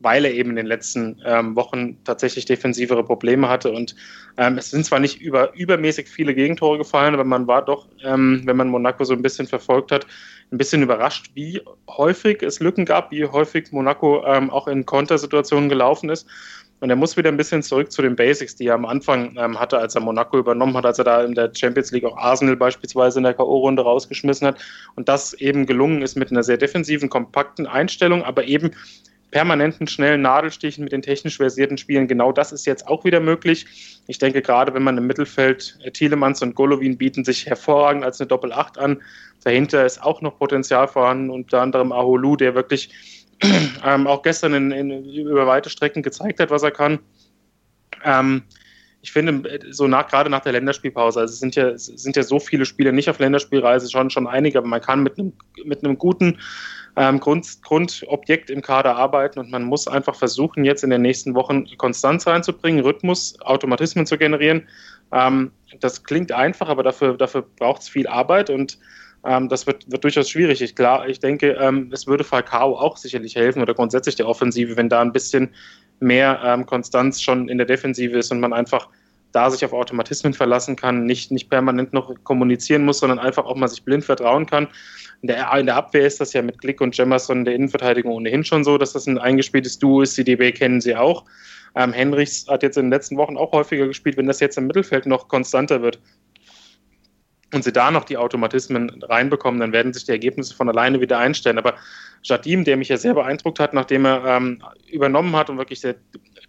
weil 0.00 0.24
er 0.24 0.32
eben 0.32 0.50
in 0.50 0.56
den 0.56 0.66
letzten 0.66 1.20
ähm, 1.24 1.56
Wochen 1.56 2.02
tatsächlich 2.04 2.44
defensivere 2.44 3.04
Probleme 3.04 3.48
hatte. 3.48 3.70
Und 3.72 3.96
ähm, 4.36 4.58
es 4.58 4.70
sind 4.70 4.84
zwar 4.84 5.00
nicht 5.00 5.20
über, 5.20 5.54
übermäßig 5.54 6.08
viele 6.08 6.34
Gegentore 6.34 6.78
gefallen, 6.78 7.14
aber 7.14 7.24
man 7.24 7.46
war 7.46 7.64
doch, 7.64 7.88
ähm, 8.04 8.42
wenn 8.44 8.56
man 8.56 8.68
Monaco 8.68 9.04
so 9.04 9.14
ein 9.14 9.22
bisschen 9.22 9.46
verfolgt 9.46 9.92
hat, 9.92 10.06
ein 10.52 10.58
bisschen 10.58 10.82
überrascht, 10.82 11.30
wie 11.34 11.60
häufig 11.88 12.42
es 12.42 12.60
Lücken 12.60 12.84
gab, 12.84 13.10
wie 13.10 13.24
häufig 13.24 13.72
Monaco 13.72 14.24
ähm, 14.26 14.50
auch 14.50 14.68
in 14.68 14.84
Kontersituationen 14.84 15.68
gelaufen 15.68 16.10
ist. 16.10 16.26
Und 16.80 16.90
er 16.90 16.96
muss 16.96 17.16
wieder 17.16 17.30
ein 17.30 17.36
bisschen 17.36 17.62
zurück 17.62 17.90
zu 17.90 18.02
den 18.02 18.16
Basics, 18.16 18.54
die 18.56 18.66
er 18.66 18.74
am 18.74 18.84
Anfang 18.84 19.34
ähm, 19.38 19.58
hatte, 19.58 19.78
als 19.78 19.94
er 19.94 20.02
Monaco 20.02 20.38
übernommen 20.38 20.76
hat, 20.76 20.84
als 20.84 20.98
er 20.98 21.04
da 21.04 21.24
in 21.24 21.34
der 21.34 21.50
Champions 21.54 21.90
League 21.90 22.04
auch 22.04 22.16
Arsenal 22.16 22.56
beispielsweise 22.56 23.18
in 23.18 23.24
der 23.24 23.34
K.O.-Runde 23.34 23.80
rausgeschmissen 23.80 24.46
hat. 24.46 24.60
Und 24.94 25.08
das 25.08 25.32
eben 25.34 25.64
gelungen 25.64 26.02
ist 26.02 26.16
mit 26.16 26.30
einer 26.30 26.42
sehr 26.42 26.58
defensiven, 26.58 27.08
kompakten 27.08 27.66
Einstellung, 27.66 28.22
aber 28.22 28.44
eben 28.44 28.72
permanenten 29.30 29.86
schnellen 29.86 30.22
Nadelstichen 30.22 30.84
mit 30.84 30.92
den 30.92 31.02
technisch 31.02 31.36
versierten 31.36 31.78
Spielen. 31.78 32.08
Genau 32.08 32.32
das 32.32 32.52
ist 32.52 32.66
jetzt 32.66 32.86
auch 32.86 33.04
wieder 33.04 33.20
möglich. 33.20 33.66
Ich 34.06 34.18
denke, 34.18 34.40
gerade 34.42 34.72
wenn 34.74 34.82
man 34.82 34.98
im 34.98 35.06
Mittelfeld 35.06 35.78
äh, 35.82 35.90
Thielemanns 35.90 36.42
und 36.42 36.54
Golovin 36.54 36.96
bieten 36.96 37.24
sich 37.24 37.46
hervorragend 37.46 38.04
als 38.04 38.20
eine 38.20 38.28
Doppel-8 38.28 38.78
an. 38.78 39.02
Dahinter 39.44 39.84
ist 39.84 40.02
auch 40.02 40.22
noch 40.22 40.38
Potenzial 40.38 40.88
vorhanden, 40.88 41.30
unter 41.30 41.62
anderem 41.62 41.92
Aholu, 41.92 42.36
der 42.36 42.54
wirklich 42.54 42.90
ähm, 43.84 44.06
auch 44.06 44.22
gestern 44.22 44.54
in, 44.54 44.70
in, 44.70 45.04
über 45.04 45.46
weite 45.46 45.70
Strecken 45.70 46.02
gezeigt 46.02 46.40
hat, 46.40 46.50
was 46.50 46.62
er 46.62 46.70
kann. 46.70 46.98
Ähm, 48.04 48.42
ich 49.02 49.12
finde, 49.12 49.60
so 49.70 49.86
nach, 49.86 50.08
gerade 50.08 50.28
nach 50.28 50.40
der 50.40 50.52
Länderspielpause, 50.52 51.20
also 51.20 51.32
es 51.32 51.38
sind 51.38 51.54
ja, 51.54 51.68
es 51.68 51.86
sind 51.86 52.16
ja 52.16 52.24
so 52.24 52.40
viele 52.40 52.64
Spieler 52.64 52.90
nicht 52.90 53.08
auf 53.08 53.20
Länderspielreise, 53.20 53.88
schon, 53.88 54.10
schon 54.10 54.26
einige, 54.26 54.58
aber 54.58 54.66
man 54.66 54.80
kann 54.80 55.04
mit 55.04 55.16
einem, 55.16 55.32
mit 55.64 55.84
einem 55.84 55.96
guten 55.96 56.40
ähm, 56.96 57.20
Grund, 57.20 57.62
Grundobjekt 57.62 58.50
im 58.50 58.62
Kader 58.62 58.96
arbeiten 58.96 59.38
und 59.38 59.50
man 59.50 59.62
muss 59.62 59.86
einfach 59.86 60.16
versuchen, 60.16 60.64
jetzt 60.64 60.82
in 60.82 60.90
den 60.90 61.02
nächsten 61.02 61.34
Wochen 61.36 61.66
Konstanz 61.76 62.26
reinzubringen, 62.26 62.82
Rhythmus, 62.82 63.40
Automatismen 63.42 64.06
zu 64.06 64.18
generieren. 64.18 64.66
Ähm, 65.12 65.52
das 65.78 66.02
klingt 66.02 66.32
einfach, 66.32 66.68
aber 66.68 66.82
dafür, 66.82 67.16
dafür 67.16 67.42
braucht 67.42 67.82
es 67.82 67.88
viel 67.88 68.08
Arbeit 68.08 68.50
und 68.50 68.78
ähm, 69.26 69.48
das 69.48 69.66
wird, 69.66 69.90
wird 69.90 70.04
durchaus 70.04 70.30
schwierig. 70.30 70.62
Ich, 70.62 70.74
klar, 70.74 71.08
ich 71.08 71.20
denke, 71.20 71.56
ähm, 71.60 71.90
es 71.92 72.06
würde 72.06 72.24
Falcao 72.24 72.78
auch 72.78 72.96
sicherlich 72.96 73.36
helfen 73.36 73.62
oder 73.62 73.74
grundsätzlich 73.74 74.16
der 74.16 74.28
Offensive, 74.28 74.76
wenn 74.76 74.88
da 74.88 75.00
ein 75.00 75.12
bisschen 75.12 75.50
mehr 76.00 76.40
ähm, 76.44 76.66
Konstanz 76.66 77.22
schon 77.22 77.48
in 77.48 77.58
der 77.58 77.66
Defensive 77.66 78.16
ist 78.16 78.30
und 78.30 78.40
man 78.40 78.52
einfach 78.52 78.88
da 79.32 79.50
sich 79.50 79.64
auf 79.64 79.72
Automatismen 79.72 80.32
verlassen 80.32 80.76
kann, 80.76 81.04
nicht, 81.04 81.30
nicht 81.30 81.50
permanent 81.50 81.92
noch 81.92 82.14
kommunizieren 82.24 82.84
muss, 82.84 83.00
sondern 83.00 83.18
einfach 83.18 83.44
auch 83.44 83.56
mal 83.56 83.68
sich 83.68 83.84
blind 83.84 84.04
vertrauen 84.04 84.46
kann. 84.46 84.68
In 85.22 85.28
der, 85.28 85.52
in 85.58 85.66
der 85.66 85.76
Abwehr 85.76 86.06
ist 86.06 86.20
das 86.20 86.32
ja 86.32 86.42
mit 86.42 86.58
Glick 86.58 86.80
und 86.80 86.96
Jemerson 86.96 87.38
in 87.38 87.44
der 87.44 87.54
Innenverteidigung 87.54 88.12
ohnehin 88.12 88.44
schon 88.44 88.64
so, 88.64 88.78
dass 88.78 88.92
das 88.92 89.06
ein 89.06 89.18
eingespieltes 89.18 89.78
Duo 89.78 90.02
ist. 90.02 90.16
Die 90.16 90.24
DB 90.24 90.52
kennen 90.52 90.80
sie 90.80 90.96
auch. 90.96 91.24
Ähm, 91.74 91.92
Henrichs 91.92 92.46
hat 92.48 92.62
jetzt 92.62 92.78
in 92.78 92.86
den 92.86 92.92
letzten 92.92 93.16
Wochen 93.18 93.36
auch 93.36 93.52
häufiger 93.52 93.86
gespielt. 93.86 94.16
Wenn 94.16 94.26
das 94.26 94.40
jetzt 94.40 94.56
im 94.56 94.66
Mittelfeld 94.66 95.04
noch 95.04 95.28
konstanter 95.28 95.82
wird 95.82 95.98
und 97.56 97.64
sie 97.64 97.72
da 97.72 97.90
noch 97.90 98.04
die 98.04 98.16
Automatismen 98.16 99.02
reinbekommen, 99.02 99.60
dann 99.60 99.72
werden 99.72 99.92
sich 99.92 100.04
die 100.04 100.12
Ergebnisse 100.12 100.54
von 100.54 100.68
alleine 100.68 101.00
wieder 101.00 101.18
einstellen. 101.18 101.58
Aber 101.58 101.74
Jadim, 102.22 102.64
der 102.64 102.76
mich 102.76 102.88
ja 102.88 102.96
sehr 102.96 103.14
beeindruckt 103.14 103.58
hat, 103.58 103.74
nachdem 103.74 104.04
er 104.04 104.24
ähm, 104.24 104.62
übernommen 104.90 105.34
hat 105.34 105.50
und 105.50 105.58
wirklich 105.58 105.80
sehr 105.80 105.96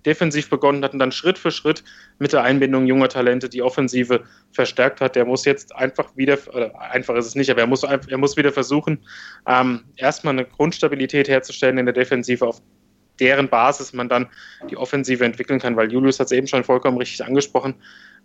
defensiv 0.06 0.50
begonnen 0.50 0.84
hat 0.84 0.94
und 0.94 1.00
dann 1.00 1.12
Schritt 1.12 1.38
für 1.38 1.52
Schritt 1.52 1.84
mit 2.20 2.32
der 2.32 2.44
Einbindung 2.44 2.88
junger 2.88 3.10
Talente 3.10 3.50
die 3.50 3.62
Offensive 3.62 4.24
verstärkt 4.52 5.02
hat. 5.02 5.16
Der 5.16 5.26
muss 5.26 5.46
jetzt 5.46 5.76
einfach 5.76 6.16
wieder, 6.16 6.38
einfach 6.92 7.16
ist 7.16 7.26
es 7.26 7.36
nicht, 7.36 7.50
aber 7.50 7.62
er 7.62 7.68
muss, 7.68 7.84
er 7.84 8.18
muss 8.18 8.38
wieder 8.38 8.52
versuchen, 8.52 9.00
ähm, 9.48 9.84
erstmal 9.96 10.34
eine 10.34 10.46
Grundstabilität 10.46 11.28
herzustellen 11.28 11.78
in 11.78 11.86
der 11.86 11.94
Defensive, 11.94 12.48
auf 12.48 12.62
deren 13.20 13.50
Basis 13.50 13.94
man 13.94 14.10
dann 14.10 14.28
die 14.70 14.78
Offensive 14.78 15.24
entwickeln 15.24 15.60
kann, 15.60 15.76
weil 15.76 15.92
Julius 15.92 16.20
hat 16.20 16.28
es 16.28 16.32
eben 16.32 16.48
schon 16.48 16.64
vollkommen 16.64 16.98
richtig 16.98 17.24
angesprochen. 17.24 17.76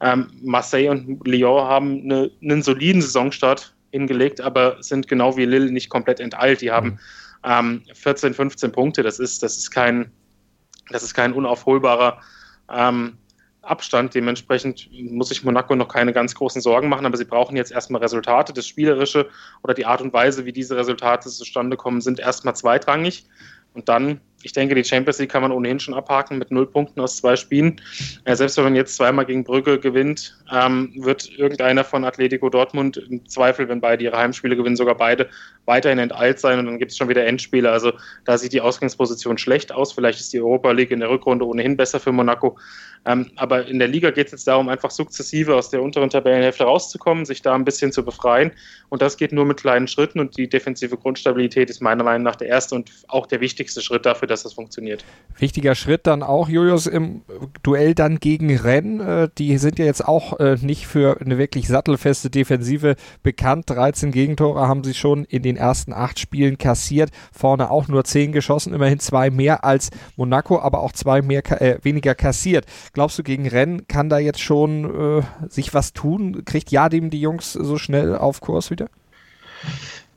Ähm, 0.01 0.29
Marseille 0.43 0.91
und 0.91 1.27
Lyon 1.27 1.65
haben 1.65 2.03
eine, 2.03 2.31
einen 2.43 2.63
soliden 2.63 3.03
Saisonstart 3.03 3.75
hingelegt, 3.91 4.41
aber 4.41 4.83
sind 4.83 5.09
genau 5.09 5.37
wie 5.37 5.45
Lille 5.45 5.71
nicht 5.71 5.91
komplett 5.91 6.19
enteilt. 6.19 6.61
Die 6.61 6.71
haben 6.71 6.99
ähm, 7.45 7.83
14, 7.93 8.35
15 8.35 8.73
Punkte. 8.73 9.03
Das 9.03 9.19
ist, 9.19 9.43
das 9.43 9.57
ist 9.57 9.71
kein, 9.71 10.11
das 10.91 11.03
ist 11.03 11.15
kein 11.15 11.33
unaufholbarer 11.33 12.21
ähm, 12.71 13.19
Abstand. 13.63 14.15
Dementsprechend 14.15 14.89
muss 14.93 15.29
sich 15.29 15.45
Monaco 15.45 15.75
noch 15.77 15.89
keine 15.89 16.13
ganz 16.13 16.35
großen 16.35 16.61
Sorgen 16.61 16.89
machen, 16.89 17.07
aber 17.07 17.17
sie 17.17 17.25
brauchen 17.25 17.57
jetzt 17.57 17.71
erstmal 17.71 18.03
Resultate. 18.03 18.53
Das 18.53 18.67
Spielerische 18.67 19.29
oder 19.63 19.75
die 19.75 19.87
Art 19.87 20.01
und 20.01 20.13
Weise, 20.13 20.45
wie 20.45 20.53
diese 20.53 20.77
Resultate 20.77 21.29
zustande 21.29 21.77
kommen, 21.77 22.01
sind 22.01 22.19
erstmal 22.19 22.57
zweitrangig. 22.57 23.27
Und 23.75 23.89
dann, 23.89 24.21
ich 24.43 24.53
denke, 24.53 24.75
die 24.75 24.85
Champions 24.85 25.19
League 25.19 25.31
kann 25.31 25.43
man 25.43 25.53
ohnehin 25.53 25.81
schon 25.81 25.95
abhaken 25.95 26.39
mit 26.39 26.51
null 26.51 26.67
Punkten 26.67 27.01
aus 27.01 27.17
zwei 27.17 27.37
Spielen. 27.37 27.81
Äh, 28.25 28.37
selbst 28.37 28.57
wenn 28.57 28.65
man 28.65 28.75
jetzt 28.75 28.97
zweimal 28.97 29.25
gegen 29.25 29.45
Brügge 29.45 29.79
gewinnt, 29.79 30.37
ähm, 30.53 30.93
wird 30.97 31.31
irgendeiner 31.39 31.85
von 31.85 32.05
Atletico 32.05 32.49
Dortmund 32.49 32.97
im 32.97 33.27
Zweifel, 33.29 33.69
wenn 33.69 33.81
beide 33.81 34.05
ihre 34.05 34.17
Heimspiele 34.17 34.57
gewinnen, 34.57 34.77
sogar 34.77 34.97
beide 34.97 35.29
weiterhin 35.65 35.99
enteilt 35.99 36.41
sein 36.41 36.59
und 36.59 36.67
dann 36.67 36.79
gibt 36.79 36.91
es 36.91 36.97
schon 36.97 37.09
wieder 37.09 37.25
Endspiele. 37.25 37.71
Also 37.71 37.93
da 38.25 38.37
sieht 38.37 38.53
die 38.53 38.61
Ausgangsposition 38.61 39.39
schlecht 39.39 39.73
aus. 39.73 39.93
Vielleicht 39.93 40.21
ist 40.21 40.33
die 40.33 40.41
Europa 40.41 40.73
League 40.73 40.91
in 40.91 41.01
der 41.01 41.11
Rückrunde 41.11 41.47
ohnehin 41.47 41.77
besser 41.77 42.01
für 42.01 42.13
Monaco. 42.13 42.59
Ähm, 43.05 43.31
aber 43.37 43.67
in 43.67 43.79
der 43.79 43.89
Liga 43.89 44.11
geht 44.11 44.27
es 44.27 44.33
jetzt 44.33 44.47
darum, 44.47 44.69
einfach 44.69 44.91
sukzessive 44.91 45.57
aus 45.57 45.71
der 45.71 45.83
unteren 45.83 46.11
Tabellenhälfte 46.11 46.65
rauszukommen, 46.65 47.25
sich 47.25 47.43
da 47.43 47.55
ein 47.55 47.65
bisschen 47.65 47.93
zu 47.93 48.05
befreien. 48.05 48.53
Und 48.91 49.03
das 49.03 49.17
geht 49.17 49.33
nur 49.33 49.45
mit 49.45 49.61
kleinen 49.61 49.89
Schritten 49.89 50.21
und 50.21 50.37
die 50.37 50.49
defensive 50.49 50.97
Grundstabilität 50.97 51.69
ist 51.69 51.81
meiner 51.81 52.05
Meinung 52.05 52.23
nach 52.23 52.37
der 52.37 52.49
erste 52.49 52.77
und 52.77 52.91
auch 53.09 53.27
der 53.27 53.41
wichtigste 53.41 53.81
Schritt 53.81 54.07
dafür, 54.07 54.29
dass 54.33 54.43
das 54.43 54.55
funktioniert. 54.55 55.05
Wichtiger 55.39 55.75
Schritt 55.75 56.07
dann 56.07 56.23
auch, 56.23 56.49
Julius, 56.49 56.87
im 56.87 57.23
Duell 57.63 57.95
dann 57.95 58.19
gegen 58.19 58.55
Rennes. 58.57 59.07
Äh, 59.07 59.29
die 59.39 59.57
sind 59.59 59.79
ja 59.79 59.85
jetzt 59.85 60.07
auch 60.07 60.41
äh, 60.41 60.57
nicht 60.61 60.87
für 60.87 61.21
eine 61.21 61.39
wirklich 61.39 61.69
sattelfeste 61.69 62.31
Defensive 62.31 62.97
bekannt. 63.23 63.71
13 63.71 64.11
Gegentore 64.11 64.67
haben 64.67 64.83
sie 64.85 64.95
schon 64.95 65.25
in 65.25 65.43
den 65.43 65.57
ersten 65.57 65.93
acht 65.93 66.19
Spielen 66.19 66.59
kassiert. 66.59 67.11
Vorne 67.33 67.71
auch 67.71 67.89
nur 67.89 68.05
10 68.05 68.33
geschossen, 68.33 68.75
immerhin 68.75 68.99
zwei 68.99 69.31
mehr 69.31 69.65
als 69.65 69.91
Monaco, 70.17 70.59
aber 70.61 70.81
auch 70.81 70.93
zwei 70.93 71.23
mehr, 71.23 71.43
äh, 71.61 71.79
weniger 71.83 72.15
kassiert. 72.15 72.67
Glaubst 72.93 73.19
du, 73.19 73.23
gegen 73.23 73.47
Rennes 73.47 73.83
kann 73.89 74.09
da 74.09 74.19
jetzt 74.19 74.41
schon 74.41 75.21
äh, 75.21 75.23
sich 75.49 75.75
was 75.75 75.93
tun? 75.93 76.45
Kriegt 76.45 76.71
Jadim 76.71 77.11
die 77.11 77.21
Jungs 77.21 77.53
so 77.53 77.79
schnell 77.79 78.17
auf 78.17 78.41
Kurs 78.41 78.71
wieder? 78.71 78.89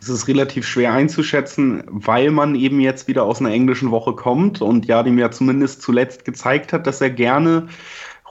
Es 0.06 0.10
ist 0.10 0.28
relativ 0.28 0.68
schwer 0.68 0.94
einzuschätzen, 0.94 1.82
weil 1.88 2.30
man 2.30 2.54
eben 2.54 2.80
jetzt 2.80 3.08
wieder 3.08 3.24
aus 3.24 3.39
einer 3.39 3.50
englischen 3.50 3.89
Woche 3.89 4.13
kommt 4.13 4.62
und 4.62 4.86
Jadim 4.86 5.18
ja 5.18 5.32
zumindest 5.32 5.82
zuletzt 5.82 6.26
gezeigt 6.26 6.74
hat, 6.74 6.86
dass 6.86 7.02
er 7.02 7.10
gerne 7.10 7.70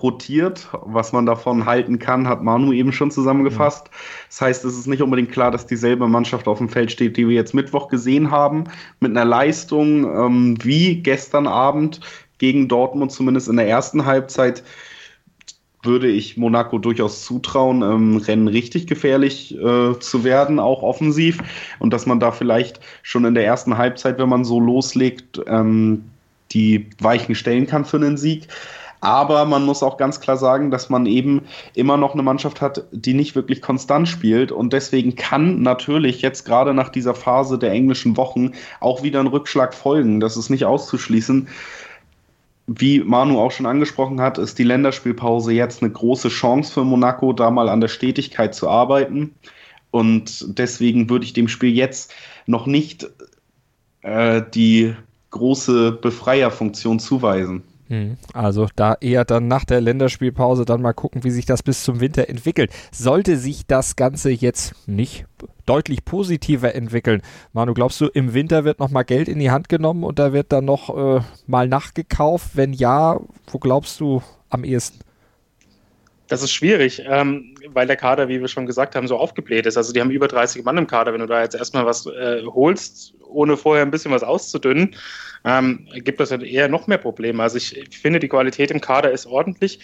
rotiert. 0.01 0.69
Was 0.71 1.13
man 1.13 1.27
davon 1.27 1.67
halten 1.67 1.99
kann, 1.99 2.29
hat 2.29 2.45
Manu 2.45 2.73
eben 2.73 2.93
schon 2.93 3.11
zusammengefasst. 3.11 3.91
Das 4.29 4.41
heißt, 4.41 4.65
es 4.65 4.79
ist 4.79 4.87
nicht 4.87 5.03
unbedingt 5.03 5.33
klar, 5.33 5.51
dass 5.51 5.67
dieselbe 5.67 6.07
Mannschaft 6.07 6.47
auf 6.47 6.59
dem 6.59 6.69
Feld 6.69 6.93
steht, 6.93 7.17
die 7.17 7.27
wir 7.27 7.35
jetzt 7.35 7.55
Mittwoch 7.55 7.89
gesehen 7.89 8.31
haben, 8.31 8.65
mit 9.01 9.11
einer 9.11 9.25
Leistung 9.25 10.05
ähm, 10.05 10.59
wie 10.63 11.03
gestern 11.03 11.49
Abend 11.49 11.99
gegen 12.39 12.69
Dortmund, 12.69 13.11
zumindest 13.11 13.49
in 13.49 13.57
der 13.57 13.67
ersten 13.67 14.05
Halbzeit 14.05 14.63
würde 15.85 16.09
ich 16.09 16.37
Monaco 16.37 16.79
durchaus 16.79 17.25
zutrauen, 17.25 17.83
ähm, 17.83 18.17
Rennen 18.19 18.49
richtig 18.49 18.87
gefährlich 18.87 19.55
äh, 19.57 19.99
zu 19.99 20.25
werden, 20.25 20.59
auch 20.59 20.83
offensiv. 20.83 21.39
Und 21.79 21.93
dass 21.93 22.07
man 22.07 22.21
da 22.21 22.33
vielleicht 22.33 22.81
schon 23.03 23.25
in 23.25 23.35
der 23.35 23.45
ersten 23.45 23.77
Halbzeit, 23.77 24.19
wenn 24.19 24.29
man 24.29 24.45
so 24.45 24.61
loslegt, 24.61 25.41
ähm, 25.47 26.05
die 26.53 26.87
Weichen 27.01 27.35
stellen 27.35 27.67
kann 27.67 27.85
für 27.85 27.97
einen 27.97 28.17
Sieg. 28.17 28.49
Aber 29.05 29.45
man 29.45 29.67
muss 29.67 29.83
auch 29.83 29.99
ganz 29.99 30.19
klar 30.19 30.39
sagen, 30.39 30.71
dass 30.71 30.89
man 30.89 31.05
eben 31.05 31.43
immer 31.75 31.99
noch 31.99 32.15
eine 32.15 32.23
Mannschaft 32.23 32.63
hat, 32.63 32.85
die 32.91 33.13
nicht 33.13 33.35
wirklich 33.35 33.61
konstant 33.61 34.09
spielt. 34.09 34.51
Und 34.51 34.73
deswegen 34.73 35.15
kann 35.15 35.61
natürlich 35.61 36.23
jetzt 36.23 36.47
gerade 36.47 36.73
nach 36.73 36.89
dieser 36.89 37.15
Phase 37.15 37.59
der 37.59 37.73
englischen 37.73 38.17
Wochen 38.17 38.53
auch 38.81 39.03
wieder 39.03 39.21
ein 39.21 39.27
Rückschlag 39.27 39.75
folgen. 39.75 40.21
Das 40.21 40.39
ist 40.39 40.49
nicht 40.49 40.65
auszuschließen 40.65 41.49
wie 42.67 43.01
Manu 43.01 43.39
auch 43.39 43.51
schon 43.51 43.67
angesprochen 43.67 44.21
hat, 44.21 44.39
ist 44.39 44.59
die 44.59 44.65
Länderspielpause 44.65 45.53
jetzt 45.53 45.83
eine 45.83 45.93
große 45.93 46.29
Chance 46.29 46.73
für 46.73 46.85
Monaco, 46.85 47.33
da 47.33 47.51
mal 47.51 47.69
an 47.69 47.81
der 47.81 47.89
Stetigkeit 47.89 48.55
zu 48.55 48.69
arbeiten. 48.69 49.35
Und 49.91 50.59
deswegen 50.59 51.11
würde 51.11 51.25
ich 51.25 51.35
dem 51.35 51.49
Spiel 51.49 51.71
jetzt 51.71 52.13
noch 52.47 52.67
nicht 52.67 53.07
äh, 54.03 54.43
die 54.55 54.95
große 55.31 55.93
Befreierfunktion 55.93 56.99
zuweisen. 57.01 57.63
Hm, 57.95 58.17
also 58.33 58.67
da 58.75 58.97
eher 59.01 59.25
dann 59.25 59.47
nach 59.47 59.65
der 59.65 59.81
Länderspielpause 59.81 60.65
dann 60.65 60.83
mal 60.83 60.95
gucken, 60.95 61.23
wie 61.23 61.31
sich 61.31 61.47
das 61.47 61.63
bis 61.63 61.85
zum 61.85 62.01
Winter 62.01 62.29
entwickelt. 62.29 62.73
Sollte 62.91 63.37
sich 63.37 63.67
das 63.67 63.95
Ganze 63.95 64.31
jetzt 64.31 64.75
nicht 64.89 65.27
deutlich 65.65 66.05
positiver 66.05 66.75
entwickeln, 66.75 67.23
Manu, 67.53 67.73
glaubst 67.73 68.01
du, 68.01 68.07
im 68.07 68.35
Winter 68.35 68.65
wird 68.65 68.81
nochmal 68.81 69.05
Geld 69.05 69.29
in 69.29 69.39
die 69.39 69.53
Hand 69.53 69.69
genommen 69.69 70.03
und 70.03 70.19
da 70.19 70.33
wird 70.33 70.51
dann 70.51 70.65
noch 70.65 71.19
äh, 71.19 71.21
mal 71.47 71.69
nachgekauft? 71.69 72.51
Wenn 72.55 72.73
ja, 72.73 73.21
wo 73.47 73.59
glaubst 73.59 74.01
du 74.01 74.23
am 74.51 74.65
ehesten? 74.65 74.99
Das 76.27 76.43
ist 76.43 76.53
schwierig, 76.53 77.03
ähm, 77.07 77.55
weil 77.69 77.87
der 77.87 77.97
Kader, 77.97 78.29
wie 78.29 78.41
wir 78.41 78.49
schon 78.49 78.67
gesagt 78.67 78.97
haben, 78.97 79.07
so 79.07 79.19
aufgebläht 79.19 79.67
ist. 79.67 79.77
Also 79.77 79.93
die 79.93 80.01
haben 80.01 80.11
über 80.11 80.27
30 80.27 80.65
Mann 80.65 80.79
im 80.79 80.87
Kader. 80.87 81.13
Wenn 81.13 81.21
du 81.21 81.27
da 81.27 81.43
jetzt 81.43 81.55
erstmal 81.55 81.87
was 81.87 82.07
äh, 82.07 82.43
holst, 82.45 83.15
ohne 83.29 83.57
vorher 83.57 83.85
ein 83.85 83.91
bisschen 83.91 84.11
was 84.11 84.25
auszudünnen, 84.25 84.97
ähm, 85.45 85.87
gibt 85.95 86.21
das 86.21 86.31
eher 86.31 86.69
noch 86.69 86.87
mehr 86.87 86.99
Probleme. 86.99 87.43
Also 87.43 87.59
ich, 87.59 87.77
ich, 87.77 87.99
finde, 87.99 88.19
die 88.19 88.29
Qualität 88.29 88.71
im 88.71 88.81
Kader 88.81 89.13
ist 89.13 89.27
ordentlich. 89.27 89.79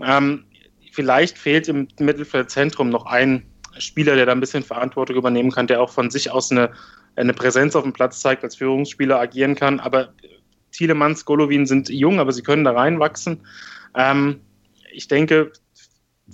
Ähm, 0.00 0.44
vielleicht 0.92 1.38
fehlt 1.38 1.68
im 1.68 1.88
Mittelfeldzentrum 1.98 2.88
noch 2.88 3.06
ein 3.06 3.44
Spieler, 3.78 4.14
der 4.14 4.26
da 4.26 4.32
ein 4.32 4.40
bisschen 4.40 4.62
Verantwortung 4.62 5.16
übernehmen 5.16 5.50
kann, 5.50 5.66
der 5.66 5.82
auch 5.82 5.90
von 5.90 6.10
sich 6.10 6.30
aus 6.30 6.50
eine, 6.50 6.70
eine 7.16 7.34
Präsenz 7.34 7.76
auf 7.76 7.82
dem 7.82 7.92
Platz 7.92 8.20
zeigt, 8.20 8.44
als 8.44 8.56
Führungsspieler 8.56 9.20
agieren 9.20 9.54
kann. 9.54 9.78
Aber 9.80 10.14
Thielemanns, 10.72 11.24
Golovin 11.24 11.66
sind 11.66 11.88
jung, 11.88 12.18
aber 12.18 12.32
sie 12.32 12.42
können 12.42 12.64
da 12.64 12.72
reinwachsen. 12.72 13.40
Ähm, 13.96 14.40
ich 14.92 15.08
denke, 15.08 15.52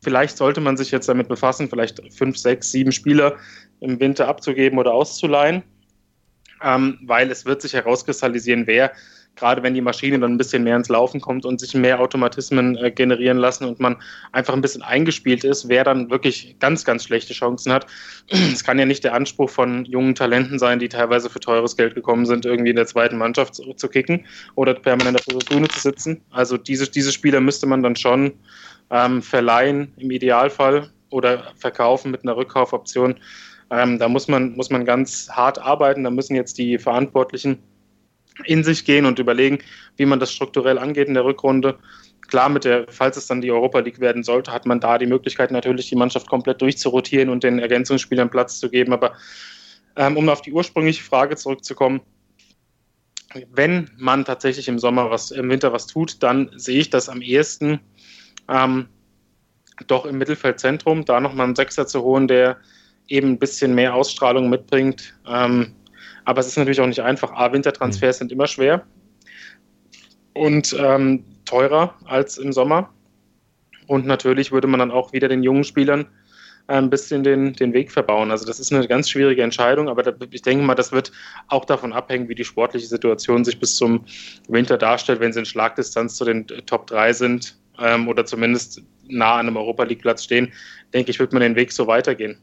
vielleicht 0.03 0.37
sollte 0.37 0.61
man 0.61 0.77
sich 0.77 0.91
jetzt 0.91 1.09
damit 1.09 1.29
befassen, 1.29 1.69
vielleicht 1.69 2.01
fünf, 2.15 2.37
sechs, 2.37 2.71
sieben 2.71 2.93
Spieler 2.93 3.37
im 3.81 3.99
Winter 3.99 4.29
abzugeben 4.29 4.79
oder 4.79 4.93
auszuleihen 4.93 5.65
ähm, 6.63 6.99
weil 7.03 7.31
es 7.31 7.45
wird 7.45 7.63
sich 7.63 7.75
herauskristallisieren, 7.75 8.67
wer, 8.67 8.93
gerade 9.37 9.63
wenn 9.63 9.75
die 9.75 9.81
Maschine 9.81 10.19
dann 10.19 10.33
ein 10.33 10.39
bisschen 10.39 10.65
mehr 10.65 10.77
ins 10.77 10.89
Laufen 10.89 11.21
kommt 11.21 11.45
und 11.45 11.61
sich 11.61 11.75
mehr 11.75 12.01
Automatismen 12.01 12.77
äh, 12.77 12.91
generieren 12.91 13.39
lassen 13.39 13.65
und 13.65 13.81
man 13.81 13.97
einfach 14.33 14.55
ein 14.55 14.61
bisschen 14.61 14.83
eingespielt 14.83 15.45
ist, 15.45 15.69
wer 15.69 15.85
dann 15.85 16.11
wirklich 16.11 16.57
ganz, 16.61 16.85
ganz 16.85 17.05
schlechte 17.05 17.33
Chancen 17.33 17.73
hat. 17.73 17.87
Es 18.53 18.65
kann 18.65 18.79
ja 18.79 18.85
nicht 18.85 19.05
der 19.05 19.15
Anspruch 19.15 19.51
von 19.51 19.85
jungen 19.85 20.15
Talenten 20.15 20.59
sein, 20.59 20.79
die 20.79 20.89
teilweise 20.89 21.31
für 21.31 21.41
teures 21.41 21.77
Geld 21.77 21.95
gekommen 21.95 22.27
sind, 22.27 22.45
irgendwie 22.45 22.71
in 22.71 22.77
der 22.77 22.87
zweiten 22.87 23.17
Mannschaft 23.17 23.55
zu, 23.55 23.73
zu 23.75 23.89
kicken 23.89 24.27
oder 24.55 24.75
permanent 24.75 25.19
auf 25.19 25.25
der 25.25 25.39
Tribüne 25.39 25.69
zu 25.69 25.81
sitzen. 25.81 26.21
Also 26.31 26.57
diese, 26.57 26.91
diese 26.91 27.13
Spieler 27.13 27.41
müsste 27.41 27.67
man 27.67 27.83
dann 27.83 27.97
schon 27.97 28.33
ähm, 28.91 29.23
verleihen 29.23 29.93
im 29.97 30.11
Idealfall 30.11 30.91
oder 31.11 31.53
verkaufen 31.57 32.11
mit 32.11 32.23
einer 32.23 32.37
Rückkaufoption 32.37 33.17
ähm, 33.71 33.99
da 33.99 34.09
muss 34.09 34.29
man, 34.29 34.57
muss 34.57 34.71
man 34.71 34.85
ganz 34.85 35.29
hart 35.31 35.59
arbeiten. 35.59 36.05
Da 36.05 36.11
müssen 36.11 36.35
jetzt 36.35 36.59
die 36.59 36.79
Verantwortlichen 36.79 37.59
in 38.45 38.65
sich 38.65 38.85
gehen 38.85 39.07
und 39.07 39.19
überlegen, 39.19 39.59
wie 39.97 40.07
man 40.07 40.19
das 40.19 40.33
strukturell 40.33 40.79
angeht 40.79 41.09
in 41.09 41.15
der 41.15 41.25
Rückrunde. 41.25 41.79
Klar, 42.29 42.49
mit 42.49 42.65
der, 42.65 42.87
falls 42.89 43.17
es 43.17 43.27
dann 43.27 43.41
die 43.41 43.51
Europa 43.51 43.81
League 43.81 44.01
werden 44.01 44.23
sollte, 44.23 44.53
hat 44.53 44.67
man 44.67 44.81
da 44.81 44.99
die 44.99 45.07
Möglichkeit, 45.07 45.51
natürlich 45.51 45.89
die 45.89 45.97
Mannschaft 45.97 46.29
komplett 46.29 46.63
durchzurotieren 46.63 47.29
und 47.29 47.43
den 47.43 47.59
Ergänzungsspielern 47.59 48.31
Platz 48.31 48.61
zu 48.61 48.71
geben. 48.71 48.93
Aber 48.93 49.15
ähm, 49.97 50.17
um 50.17 50.29
auf 50.29 50.43
die 50.43 50.53
ursprüngliche 50.53 51.03
Frage 51.03 51.37
zurückzukommen, 51.37 52.01
wenn 53.53 53.91
man 53.97 54.25
tatsächlich 54.25 54.69
im 54.69 54.79
Sommer 54.79 55.11
was, 55.11 55.31
im 55.31 55.49
Winter 55.49 55.73
was 55.73 55.87
tut, 55.87 56.23
dann 56.23 56.51
sehe 56.57 56.81
ich 56.81 56.91
das 56.91 57.09
am 57.09 57.23
ehesten 57.23 57.81
ähm, 58.49 58.89
doch 59.87 60.05
im 60.05 60.19
Mittelfeldzentrum, 60.19 61.05
da 61.05 61.21
nochmal 61.21 61.47
einen 61.47 61.57
Sechser 61.57 61.87
zu 61.87 62.03
holen, 62.03 62.29
der 62.29 62.59
eben 63.11 63.33
ein 63.33 63.39
bisschen 63.39 63.75
mehr 63.75 63.95
Ausstrahlung 63.95 64.49
mitbringt. 64.49 65.15
Ähm, 65.29 65.75
aber 66.25 66.41
es 66.41 66.47
ist 66.47 66.57
natürlich 66.57 66.81
auch 66.81 66.87
nicht 66.87 67.03
einfach. 67.03 67.33
A, 67.33 67.53
Wintertransfers 67.53 68.17
mhm. 68.17 68.19
sind 68.19 68.33
immer 68.33 68.47
schwer 68.47 68.87
und 70.33 70.75
ähm, 70.79 71.25
teurer 71.45 71.95
als 72.07 72.39
im 72.39 72.53
Sommer. 72.53 72.89
Und 73.87 74.07
natürlich 74.07 74.53
würde 74.53 74.69
man 74.69 74.79
dann 74.79 74.93
auch 74.93 75.13
wieder 75.13 75.29
den 75.29 75.43
jungen 75.43 75.65
Spielern 75.65 76.07
äh, 76.69 76.75
ein 76.75 76.89
bisschen 76.89 77.25
den, 77.25 77.55
den 77.55 77.73
Weg 77.73 77.91
verbauen. 77.91 78.31
Also 78.31 78.47
das 78.47 78.61
ist 78.61 78.73
eine 78.73 78.87
ganz 78.87 79.11
schwierige 79.11 79.43
Entscheidung, 79.43 79.89
aber 79.89 80.05
da, 80.05 80.13
ich 80.31 80.43
denke 80.43 80.65
mal, 80.65 80.77
das 80.77 80.93
wird 80.93 81.11
auch 81.49 81.65
davon 81.65 81.93
abhängen, 81.93 82.29
wie 82.29 82.37
die 82.37 82.45
sportliche 82.45 82.87
Situation 82.87 83.45
sich 83.45 83.59
bis 83.59 83.75
zum 83.75 84.05
Winter 84.47 84.79
darstellt, 84.79 85.19
wenn 85.19 85.33
sie 85.33 85.41
in 85.41 85.47
Schlagdistanz 85.47 86.15
zu 86.15 86.25
den 86.25 86.47
Top 86.47 86.87
3 86.87 87.13
sind 87.13 87.57
ähm, 87.81 88.07
oder 88.07 88.25
zumindest 88.25 88.83
nah 89.09 89.35
an 89.35 89.49
einem 89.49 89.57
Europa 89.57 89.83
League 89.83 90.03
Platz 90.03 90.23
stehen, 90.23 90.53
denke 90.95 91.11
ich, 91.11 91.19
wird 91.19 91.33
man 91.33 91.43
den 91.43 91.57
Weg 91.57 91.73
so 91.73 91.89
weitergehen. 91.89 92.39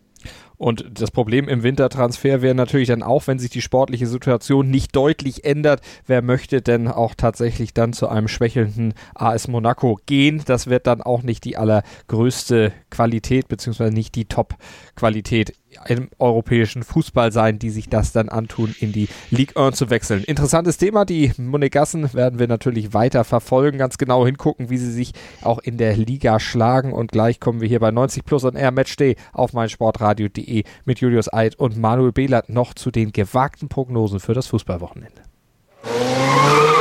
Und 0.58 0.86
das 1.00 1.12
Problem 1.12 1.48
im 1.48 1.62
Wintertransfer 1.62 2.42
wäre 2.42 2.56
natürlich 2.56 2.88
dann 2.88 3.04
auch, 3.04 3.28
wenn 3.28 3.38
sich 3.38 3.52
die 3.52 3.62
sportliche 3.62 4.08
Situation 4.08 4.70
nicht 4.72 4.96
deutlich 4.96 5.46
ändert, 5.46 5.82
wer 6.08 6.24
möchte 6.24 6.62
denn 6.62 6.88
auch 6.88 7.14
tatsächlich 7.14 7.74
dann 7.76 7.94
zu 7.94 8.08
einem 8.10 8.28
schwächelnden 8.28 8.94
AS 9.14 9.48
Monaco 9.48 10.00
gehen? 10.08 10.42
Das 10.46 10.68
wird 10.68 10.88
dann 10.88 11.04
auch 11.04 11.22
nicht 11.22 11.46
die 11.46 11.58
allergrößte 11.58 12.74
Qualität, 12.90 13.48
beziehungsweise 13.48 13.94
nicht 13.94 14.16
die 14.16 14.26
Top-Qualität 14.26 15.54
im 15.88 16.10
europäischen 16.20 16.84
Fußball 16.84 17.32
sein, 17.32 17.60
die 17.60 17.70
sich 17.70 17.90
das 17.90 18.12
dann 18.12 18.30
antun, 18.30 18.76
in 18.80 18.92
die 18.92 19.08
Ligue 19.32 19.56
1 19.62 19.78
zu 19.78 19.90
wechseln. 19.90 20.24
Interessantes 20.24 20.78
Thema. 20.78 21.06
Die 21.06 21.32
Monegassen 21.38 22.14
werden 22.14 22.40
wir 22.40 22.48
natürlich 22.48 22.94
weiter 22.94 23.24
verfolgen, 23.24 23.78
ganz 23.78 23.98
genau 23.98 24.26
hingucken, 24.26 24.70
wie 24.70 24.78
sie 24.78 24.92
sich 24.92 25.14
auch 25.42 25.60
in 25.60 25.78
der 25.78 25.96
Liga 25.96 26.40
schlagen. 26.40 26.94
Und 26.94 27.12
gleich 27.12 27.40
kommen 27.40 27.62
wir 27.62 27.68
hier 27.68 27.80
bei 27.80 27.92
90 27.92 28.26
Plus 28.26 28.44
und 28.44 28.56
Air 28.56 28.72
Matchday 28.72 29.16
auf 29.34 29.54
meinsportradio.de 29.54 30.64
mit 30.86 31.00
Julius 31.00 31.32
Eid 31.32 31.56
und 31.56 31.78
Manuel 31.78 32.12
Behlert 32.12 32.50
noch 32.50 32.74
zu 32.74 32.92
den 32.92 33.12
gewagten 33.12 33.70
Prognosen 33.70 34.20
für 34.20 34.34
das 34.34 34.48
Fußballwochenende. 34.48 35.22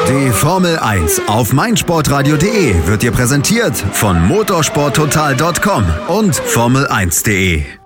Die 0.09 0.31
Formel 0.31 0.79
1 0.79 1.22
auf 1.27 1.53
meinsportradio.de 1.53 2.87
wird 2.87 3.03
dir 3.03 3.11
präsentiert 3.11 3.77
von 3.77 4.25
motorsporttotal.com 4.29 5.85
und 6.09 6.35
Formel1.de. 6.35 7.86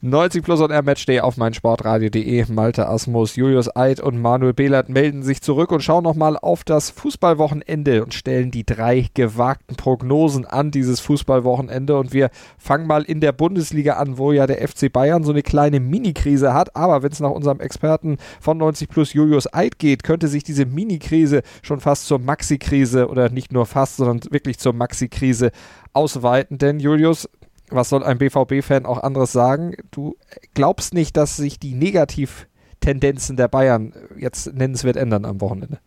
90 0.00 0.44
Plus 0.44 0.60
und 0.60 0.70
Air 0.70 0.84
Matchday 0.84 1.18
auf 1.18 1.36
meinsportradio.de. 1.38 2.44
Malte 2.52 2.88
Asmus, 2.88 3.34
Julius 3.34 3.74
Eid 3.74 3.98
und 3.98 4.22
Manuel 4.22 4.54
Behlert 4.54 4.88
melden 4.88 5.24
sich 5.24 5.42
zurück 5.42 5.72
und 5.72 5.82
schauen 5.82 6.04
nochmal 6.04 6.36
auf 6.36 6.62
das 6.62 6.90
Fußballwochenende 6.90 8.04
und 8.04 8.14
stellen 8.14 8.52
die 8.52 8.64
drei 8.64 9.08
gewagten 9.14 9.74
Prognosen 9.74 10.46
an 10.46 10.70
dieses 10.70 11.00
Fußballwochenende. 11.00 11.98
Und 11.98 12.12
wir 12.12 12.30
fangen 12.58 12.86
mal 12.86 13.02
in 13.02 13.20
der 13.20 13.32
Bundesliga 13.32 13.94
an, 13.94 14.18
wo 14.18 14.30
ja 14.30 14.46
der 14.46 14.68
FC 14.68 14.92
Bayern 14.92 15.24
so 15.24 15.32
eine 15.32 15.42
kleine 15.42 15.80
Mini-Krise 15.80 16.54
hat. 16.54 16.76
Aber 16.76 17.02
wenn 17.02 17.10
es 17.10 17.18
nach 17.18 17.30
unserem 17.30 17.58
Experten 17.58 18.18
von 18.40 18.56
90 18.56 18.88
Plus 18.88 19.14
Julius 19.14 19.52
Eid 19.52 19.80
geht, 19.80 20.04
könnte 20.04 20.28
sich 20.28 20.44
diese 20.44 20.64
Mini-Krise 20.64 21.42
schon 21.60 21.80
fast 21.80 22.06
zur 22.06 22.20
Maxi-Krise 22.20 23.08
oder 23.08 23.30
nicht 23.30 23.52
nur 23.52 23.66
fast, 23.66 23.96
sondern 23.96 24.20
wirklich 24.30 24.60
zur 24.60 24.74
Maxi-Krise 24.74 25.50
ausweiten. 25.92 26.58
Denn 26.58 26.78
Julius, 26.78 27.28
was 27.70 27.88
soll 27.88 28.04
ein 28.04 28.18
BVB-Fan 28.18 28.86
auch 28.86 29.02
anderes 29.02 29.32
sagen? 29.32 29.74
Du 29.90 30.16
glaubst 30.54 30.94
nicht, 30.94 31.16
dass 31.16 31.36
sich 31.36 31.58
die 31.58 31.74
Negativtendenzen 31.74 33.36
der 33.36 33.48
Bayern 33.48 33.92
jetzt 34.16 34.52
nennenswert 34.54 34.96
ändern 34.96 35.24
am 35.24 35.40
Wochenende. 35.40 35.78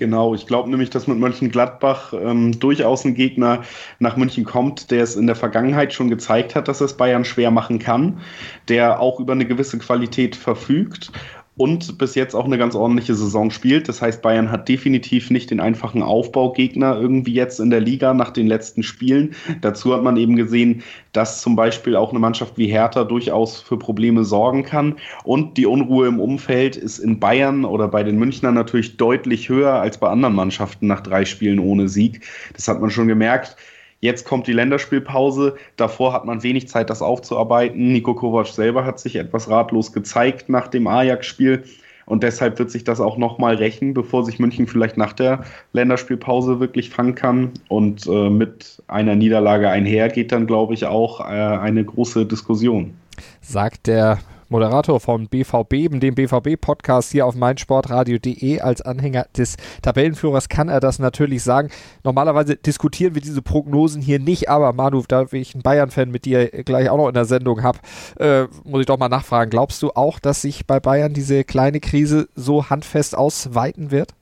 Genau, 0.00 0.34
ich 0.34 0.46
glaube 0.46 0.70
nämlich, 0.70 0.88
dass 0.88 1.06
mit 1.06 1.18
Mönchengladbach 1.18 2.14
ähm, 2.14 2.58
durchaus 2.58 3.04
ein 3.04 3.14
Gegner 3.14 3.64
nach 3.98 4.16
München 4.16 4.46
kommt, 4.46 4.90
der 4.90 5.02
es 5.02 5.14
in 5.14 5.26
der 5.26 5.36
Vergangenheit 5.36 5.92
schon 5.92 6.08
gezeigt 6.08 6.54
hat, 6.54 6.68
dass 6.68 6.80
es 6.80 6.96
Bayern 6.96 7.26
schwer 7.26 7.50
machen 7.50 7.78
kann, 7.78 8.22
der 8.68 8.98
auch 9.00 9.20
über 9.20 9.34
eine 9.34 9.44
gewisse 9.44 9.76
Qualität 9.76 10.36
verfügt 10.36 11.12
und 11.60 11.98
bis 11.98 12.14
jetzt 12.14 12.34
auch 12.34 12.46
eine 12.46 12.56
ganz 12.56 12.74
ordentliche 12.74 13.14
Saison 13.14 13.50
spielt. 13.50 13.86
Das 13.86 14.00
heißt, 14.00 14.22
Bayern 14.22 14.50
hat 14.50 14.66
definitiv 14.66 15.28
nicht 15.28 15.50
den 15.50 15.60
einfachen 15.60 16.02
Aufbaugegner 16.02 16.98
irgendwie 16.98 17.34
jetzt 17.34 17.60
in 17.60 17.68
der 17.68 17.82
Liga 17.82 18.14
nach 18.14 18.30
den 18.30 18.46
letzten 18.46 18.82
Spielen. 18.82 19.34
Dazu 19.60 19.92
hat 19.92 20.02
man 20.02 20.16
eben 20.16 20.36
gesehen, 20.36 20.82
dass 21.12 21.42
zum 21.42 21.56
Beispiel 21.56 21.96
auch 21.96 22.12
eine 22.12 22.18
Mannschaft 22.18 22.56
wie 22.56 22.68
Hertha 22.68 23.04
durchaus 23.04 23.60
für 23.60 23.76
Probleme 23.78 24.24
sorgen 24.24 24.62
kann. 24.62 24.96
Und 25.22 25.58
die 25.58 25.66
Unruhe 25.66 26.06
im 26.06 26.18
Umfeld 26.18 26.76
ist 26.76 26.98
in 26.98 27.20
Bayern 27.20 27.66
oder 27.66 27.88
bei 27.88 28.04
den 28.04 28.18
Münchnern 28.18 28.54
natürlich 28.54 28.96
deutlich 28.96 29.50
höher 29.50 29.74
als 29.74 29.98
bei 29.98 30.08
anderen 30.08 30.34
Mannschaften 30.34 30.86
nach 30.86 31.02
drei 31.02 31.26
Spielen 31.26 31.58
ohne 31.58 31.90
Sieg. 31.90 32.26
Das 32.54 32.68
hat 32.68 32.80
man 32.80 32.88
schon 32.88 33.06
gemerkt. 33.06 33.58
Jetzt 34.00 34.24
kommt 34.24 34.46
die 34.46 34.52
Länderspielpause. 34.52 35.56
Davor 35.76 36.14
hat 36.14 36.24
man 36.24 36.42
wenig 36.42 36.68
Zeit, 36.68 36.88
das 36.88 37.02
aufzuarbeiten. 37.02 37.92
Nico 37.92 38.14
Kovac 38.14 38.46
selber 38.46 38.84
hat 38.84 38.98
sich 38.98 39.16
etwas 39.16 39.48
ratlos 39.48 39.92
gezeigt 39.92 40.48
nach 40.48 40.68
dem 40.68 40.86
Ajax-Spiel. 40.86 41.64
Und 42.06 42.22
deshalb 42.22 42.58
wird 42.58 42.70
sich 42.70 42.82
das 42.82 43.00
auch 43.00 43.18
nochmal 43.18 43.54
rächen, 43.54 43.94
bevor 43.94 44.24
sich 44.24 44.38
München 44.40 44.66
vielleicht 44.66 44.96
nach 44.96 45.12
der 45.12 45.44
Länderspielpause 45.74 46.58
wirklich 46.58 46.90
fangen 46.90 47.14
kann. 47.14 47.52
Und 47.68 48.06
äh, 48.06 48.30
mit 48.30 48.82
einer 48.88 49.14
Niederlage 49.14 49.68
einher 49.68 50.08
geht 50.08 50.32
dann, 50.32 50.46
glaube 50.46 50.74
ich, 50.74 50.86
auch 50.86 51.20
äh, 51.20 51.24
eine 51.24 51.84
große 51.84 52.26
Diskussion. 52.26 52.94
Sagt 53.42 53.86
der 53.86 54.18
Moderator 54.50 54.98
von 55.00 55.28
BVB, 55.28 55.88
dem 56.00 56.14
BVB-Podcast 56.14 57.12
hier 57.12 57.24
auf 57.24 57.36
meinsportradio.de 57.36 58.60
als 58.60 58.82
Anhänger 58.82 59.26
des 59.36 59.56
Tabellenführers 59.80 60.48
kann 60.48 60.68
er 60.68 60.80
das 60.80 60.98
natürlich 60.98 61.42
sagen. 61.42 61.70
Normalerweise 62.02 62.56
diskutieren 62.56 63.14
wir 63.14 63.22
diese 63.22 63.42
Prognosen 63.42 64.02
hier 64.02 64.18
nicht, 64.18 64.48
aber 64.48 64.72
Manu, 64.72 65.04
da 65.06 65.26
ich 65.30 65.54
einen 65.54 65.62
Bayern-Fan 65.62 66.10
mit 66.10 66.24
dir 66.24 66.48
gleich 66.48 66.90
auch 66.90 66.96
noch 66.96 67.08
in 67.08 67.14
der 67.14 67.24
Sendung 67.24 67.62
habe, 67.62 67.78
äh, 68.18 68.46
muss 68.64 68.80
ich 68.80 68.86
doch 68.86 68.98
mal 68.98 69.08
nachfragen. 69.08 69.50
Glaubst 69.50 69.82
du 69.82 69.92
auch, 69.92 70.18
dass 70.18 70.42
sich 70.42 70.66
bei 70.66 70.80
Bayern 70.80 71.14
diese 71.14 71.44
kleine 71.44 71.78
Krise 71.78 72.28
so 72.34 72.68
handfest 72.68 73.16
ausweiten 73.16 73.92
wird? 73.92 74.14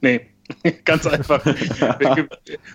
Nee, 0.00 0.20
ganz 0.84 1.06
einfach. 1.06 1.44
wir, 1.44 2.28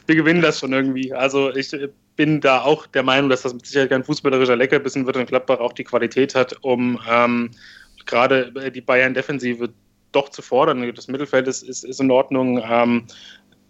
wir, 0.06 0.16
gewinnen 0.16 0.42
das 0.42 0.60
schon 0.60 0.74
irgendwie. 0.74 1.14
Also 1.14 1.56
ich 1.56 1.74
bin 2.18 2.42
da 2.42 2.64
auch 2.64 2.88
der 2.88 3.04
Meinung, 3.04 3.30
dass 3.30 3.44
das 3.44 3.54
mit 3.54 3.66
Sicherheit 3.66 3.92
kein 3.92 4.04
fußballerischer 4.04 4.58
Leckerbissen 4.58 5.06
wird 5.06 5.16
und 5.16 5.28
Gladbach 5.28 5.60
auch 5.60 5.72
die 5.72 5.86
Qualität 5.86 6.36
hat, 6.36 6.54
um 6.64 7.00
ähm, 7.10 7.52
gerade 8.06 8.72
die 8.72 8.82
Bayern-Defensive 8.82 9.70
doch 10.12 10.30
zu 10.30 10.42
fordern. 10.42 10.94
Das 10.94 11.08
Mittelfeld 11.08 11.48
ist, 11.48 11.64
ist, 11.64 11.86
ist 11.86 12.02
in 12.02 12.12
Ordnung. 12.12 12.62
Ähm, 12.68 13.06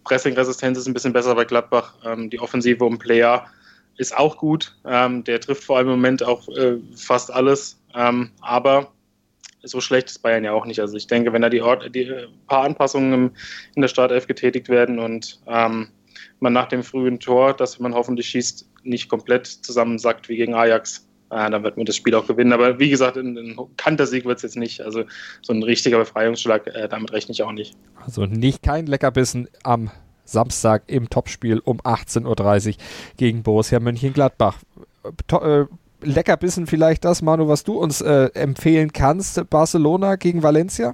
Pressing-Resistenz 0.06 0.78
ist 0.78 0.88
ein 0.88 0.94
bisschen 0.94 1.14
besser 1.14 1.36
bei 1.36 1.46
Gladbach. 1.46 1.94
Ähm, 2.06 2.30
die 2.30 2.40
Offensive 2.40 2.84
um 2.84 2.98
Player 2.98 3.46
ist 3.98 4.18
auch 4.18 4.38
gut. 4.38 4.76
Ähm, 4.86 5.24
der 5.26 5.42
trifft 5.42 5.64
vor 5.64 5.78
allem 5.78 5.88
im 5.88 5.96
Moment 5.96 6.24
auch 6.24 6.48
äh, 6.50 6.78
fast 6.96 7.32
alles. 7.32 7.80
Ähm, 7.94 8.32
aber 8.42 8.92
so 9.64 9.82
schlecht 9.82 10.10
ist 10.10 10.20
Bayern 10.20 10.46
ja 10.46 10.54
auch 10.54 10.66
nicht. 10.66 10.80
Also 10.80 10.96
ich 10.96 11.08
denke, 11.08 11.34
wenn 11.34 11.42
da 11.42 11.50
die, 11.50 11.62
Ort, 11.62 11.94
die 11.94 12.04
äh, 12.04 12.28
paar 12.48 12.64
Anpassungen 12.64 13.14
im, 13.14 13.32
in 13.76 13.82
der 13.82 13.90
Startelf 13.90 14.28
getätigt 14.28 14.70
werden 14.70 15.00
und 15.00 15.42
ähm, 15.48 15.90
man 16.40 16.54
nach 16.54 16.68
dem 16.68 16.84
frühen 16.84 17.20
Tor, 17.20 17.54
das 17.54 17.80
man 17.80 17.94
hoffentlich 17.94 18.30
schießt, 18.30 18.70
nicht 18.84 19.10
komplett 19.10 19.48
zusammensackt 19.48 20.30
wie 20.30 20.38
gegen 20.38 20.54
Ajax. 20.54 21.08
Äh, 21.30 21.50
dann 21.50 21.64
wird 21.64 21.78
man 21.78 21.86
das 21.86 21.96
Spiel 21.96 22.16
auch 22.16 22.28
gewinnen. 22.28 22.54
Aber 22.54 22.80
wie 22.80 22.90
gesagt, 22.90 23.18
ein, 23.18 23.38
ein 23.38 23.58
Kantersieg 23.76 24.26
wird 24.26 24.38
es 24.38 24.44
jetzt 24.44 24.58
nicht. 24.58 24.82
Also 24.82 25.04
so 25.42 25.54
ein 25.54 25.64
richtiger 25.64 25.98
Befreiungsschlag, 25.98 26.68
äh, 26.68 26.88
damit 26.88 27.12
rechne 27.12 27.34
ich 27.34 27.44
auch 27.44 27.52
nicht. 27.52 27.76
Also 28.04 28.26
nicht 28.26 28.64
kein 28.64 28.86
Leckerbissen 28.86 29.50
am 29.64 29.92
Samstag 30.24 30.84
im 30.88 31.10
Topspiel 31.10 31.60
um 31.60 31.80
18.30 31.82 32.68
Uhr 32.68 32.74
gegen 33.18 33.44
Borussia 33.44 33.80
Mönchengladbach. 33.80 34.60
To 35.28 35.40
äh, 35.40 35.66
Leckerbissen 36.02 36.68
vielleicht 36.68 37.06
das, 37.06 37.22
Manu, 37.22 37.48
was 37.48 37.64
du 37.64 37.78
uns 37.78 38.02
äh, 38.02 38.30
empfehlen 38.34 38.94
kannst. 38.94 39.50
Barcelona 39.50 40.16
gegen 40.16 40.44
Valencia? 40.44 40.94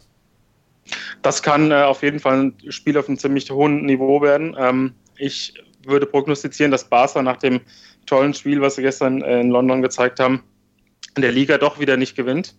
Das 1.21 1.43
kann 1.43 1.71
äh, 1.71 1.83
auf 1.83 2.03
jeden 2.03 2.19
Fall 2.19 2.39
ein 2.39 2.71
Spiel 2.71 2.97
auf 2.97 3.07
einem 3.07 3.17
ziemlich 3.17 3.49
hohen 3.51 3.85
Niveau 3.85 4.21
werden. 4.21 4.55
Ähm, 4.57 4.93
ich 5.17 5.53
würde 5.85 6.05
prognostizieren, 6.05 6.71
dass 6.71 6.89
Barca 6.89 7.21
nach 7.21 7.37
dem 7.37 7.61
tollen 8.05 8.33
Spiel, 8.33 8.61
was 8.61 8.75
sie 8.75 8.81
gestern 8.81 9.21
in 9.21 9.49
London 9.49 9.81
gezeigt 9.81 10.19
haben, 10.19 10.43
in 11.15 11.21
der 11.21 11.31
Liga 11.31 11.57
doch 11.57 11.79
wieder 11.79 11.97
nicht 11.97 12.15
gewinnt. 12.15 12.55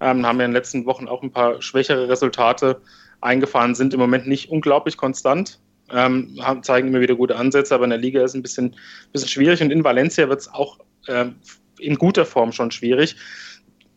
Ähm, 0.00 0.24
haben 0.24 0.38
ja 0.38 0.44
in 0.44 0.50
den 0.50 0.56
letzten 0.56 0.86
Wochen 0.86 1.08
auch 1.08 1.22
ein 1.22 1.32
paar 1.32 1.60
schwächere 1.60 2.08
Resultate 2.08 2.80
eingefahren, 3.20 3.74
sind 3.74 3.94
im 3.94 4.00
Moment 4.00 4.28
nicht 4.28 4.48
unglaublich 4.50 4.96
konstant, 4.96 5.58
ähm, 5.90 6.38
haben, 6.40 6.62
zeigen 6.62 6.88
immer 6.88 7.00
wieder 7.00 7.16
gute 7.16 7.36
Ansätze, 7.36 7.74
aber 7.74 7.84
in 7.84 7.90
der 7.90 7.98
Liga 7.98 8.22
ist 8.22 8.30
es 8.30 8.34
ein 8.36 8.42
bisschen, 8.42 8.76
bisschen 9.12 9.28
schwierig 9.28 9.60
und 9.60 9.72
in 9.72 9.82
Valencia 9.82 10.28
wird 10.28 10.40
es 10.40 10.52
auch 10.52 10.78
ähm, 11.08 11.36
in 11.80 11.96
guter 11.96 12.24
Form 12.24 12.52
schon 12.52 12.70
schwierig. 12.70 13.16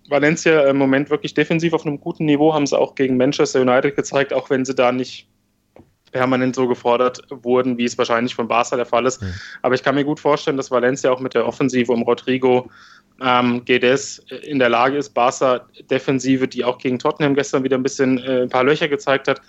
Valencia 0.09 0.67
im 0.69 0.77
Moment 0.77 1.09
wirklich 1.09 1.33
defensiv 1.33 1.73
auf 1.73 1.85
einem 1.85 1.99
guten 1.99 2.25
Niveau, 2.25 2.53
haben 2.53 2.65
sie 2.65 2.77
auch 2.77 2.95
gegen 2.95 3.17
Manchester 3.17 3.61
United 3.61 3.95
gezeigt, 3.95 4.33
auch 4.33 4.49
wenn 4.49 4.65
sie 4.65 4.73
da 4.73 4.91
nicht 4.91 5.27
permanent 6.11 6.55
so 6.55 6.67
gefordert 6.67 7.21
wurden, 7.29 7.77
wie 7.77 7.85
es 7.85 7.97
wahrscheinlich 7.97 8.35
von 8.35 8.47
Barca 8.47 8.75
der 8.75 8.85
Fall 8.85 9.05
ist. 9.05 9.21
Mhm. 9.21 9.33
Aber 9.61 9.75
ich 9.75 9.83
kann 9.83 9.95
mir 9.95 10.03
gut 10.03 10.19
vorstellen, 10.19 10.57
dass 10.57 10.71
Valencia 10.71 11.11
auch 11.11 11.19
mit 11.19 11.33
der 11.33 11.45
Offensive 11.45 11.91
um 11.91 12.03
Rodrigo 12.03 12.69
ähm, 13.21 13.63
Gedes 13.65 14.19
in 14.43 14.59
der 14.59 14.69
Lage 14.69 14.97
ist, 14.97 15.11
Barca 15.11 15.67
Defensive, 15.89 16.47
die 16.47 16.63
auch 16.63 16.77
gegen 16.77 16.99
Tottenham 16.99 17.35
gestern 17.35 17.63
wieder 17.63 17.77
ein 17.77 17.83
bisschen 17.83 18.17
äh, 18.19 18.41
ein 18.41 18.49
paar 18.49 18.63
Löcher 18.63 18.87
gezeigt 18.87 19.27
hat, 19.27 19.41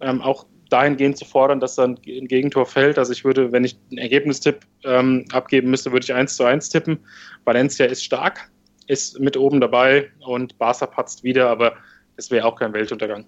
ähm, 0.00 0.20
auch 0.22 0.46
dahingehend 0.70 1.16
zu 1.16 1.24
fordern, 1.24 1.60
dass 1.60 1.76
dann 1.76 1.98
ein 2.06 2.28
Gegentor 2.28 2.66
fällt. 2.66 2.98
Also 2.98 3.12
ich 3.12 3.24
würde, 3.24 3.52
wenn 3.52 3.64
ich 3.64 3.76
einen 3.90 3.98
Ergebnistipp 3.98 4.60
ähm, 4.84 5.24
abgeben 5.32 5.70
müsste, 5.70 5.92
würde 5.92 6.04
ich 6.04 6.12
1 6.12 6.36
zu 6.36 6.44
1 6.44 6.68
tippen. 6.68 6.98
Valencia 7.44 7.86
ist 7.86 8.04
stark, 8.04 8.50
ist 8.86 9.18
mit 9.20 9.36
oben 9.36 9.60
dabei 9.60 10.10
und 10.20 10.58
Barca 10.58 10.86
patzt 10.86 11.24
wieder, 11.24 11.48
aber 11.48 11.74
es 12.16 12.30
wäre 12.30 12.46
auch 12.46 12.56
kein 12.56 12.72
Weltuntergang. 12.72 13.24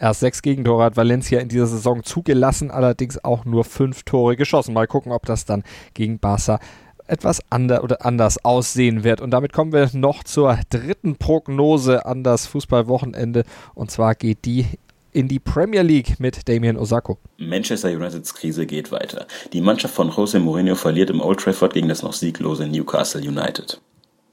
Erst 0.00 0.20
sechs 0.20 0.40
Gegentore 0.40 0.82
hat 0.82 0.96
Valencia 0.96 1.40
in 1.40 1.48
dieser 1.48 1.66
Saison 1.66 2.02
zugelassen, 2.02 2.70
allerdings 2.70 3.22
auch 3.22 3.44
nur 3.44 3.64
fünf 3.64 4.02
Tore 4.04 4.34
geschossen. 4.34 4.72
Mal 4.72 4.86
gucken, 4.86 5.12
ob 5.12 5.26
das 5.26 5.44
dann 5.44 5.62
gegen 5.92 6.18
Barca 6.18 6.58
etwas 7.06 7.42
ander 7.50 7.84
oder 7.84 8.06
anders 8.06 8.42
aussehen 8.42 9.04
wird. 9.04 9.20
Und 9.20 9.30
damit 9.30 9.52
kommen 9.52 9.72
wir 9.72 9.90
noch 9.92 10.24
zur 10.24 10.58
dritten 10.70 11.16
Prognose 11.16 12.06
an 12.06 12.24
das 12.24 12.46
Fußballwochenende. 12.46 13.44
Und 13.74 13.90
zwar 13.90 14.14
geht 14.14 14.46
die 14.46 14.64
in 15.12 15.28
die 15.28 15.40
Premier 15.40 15.82
League 15.82 16.18
mit 16.18 16.48
Damien 16.48 16.78
Osako. 16.78 17.18
Manchester 17.36 17.90
Uniteds 17.90 18.32
Krise 18.32 18.64
geht 18.64 18.92
weiter. 18.92 19.26
Die 19.52 19.60
Mannschaft 19.60 19.94
von 19.94 20.10
Jose 20.10 20.38
Mourinho 20.38 20.76
verliert 20.76 21.10
im 21.10 21.20
Old 21.20 21.40
Trafford 21.40 21.74
gegen 21.74 21.88
das 21.88 22.02
noch 22.02 22.14
sieglose 22.14 22.66
Newcastle 22.66 23.20
United. 23.20 23.80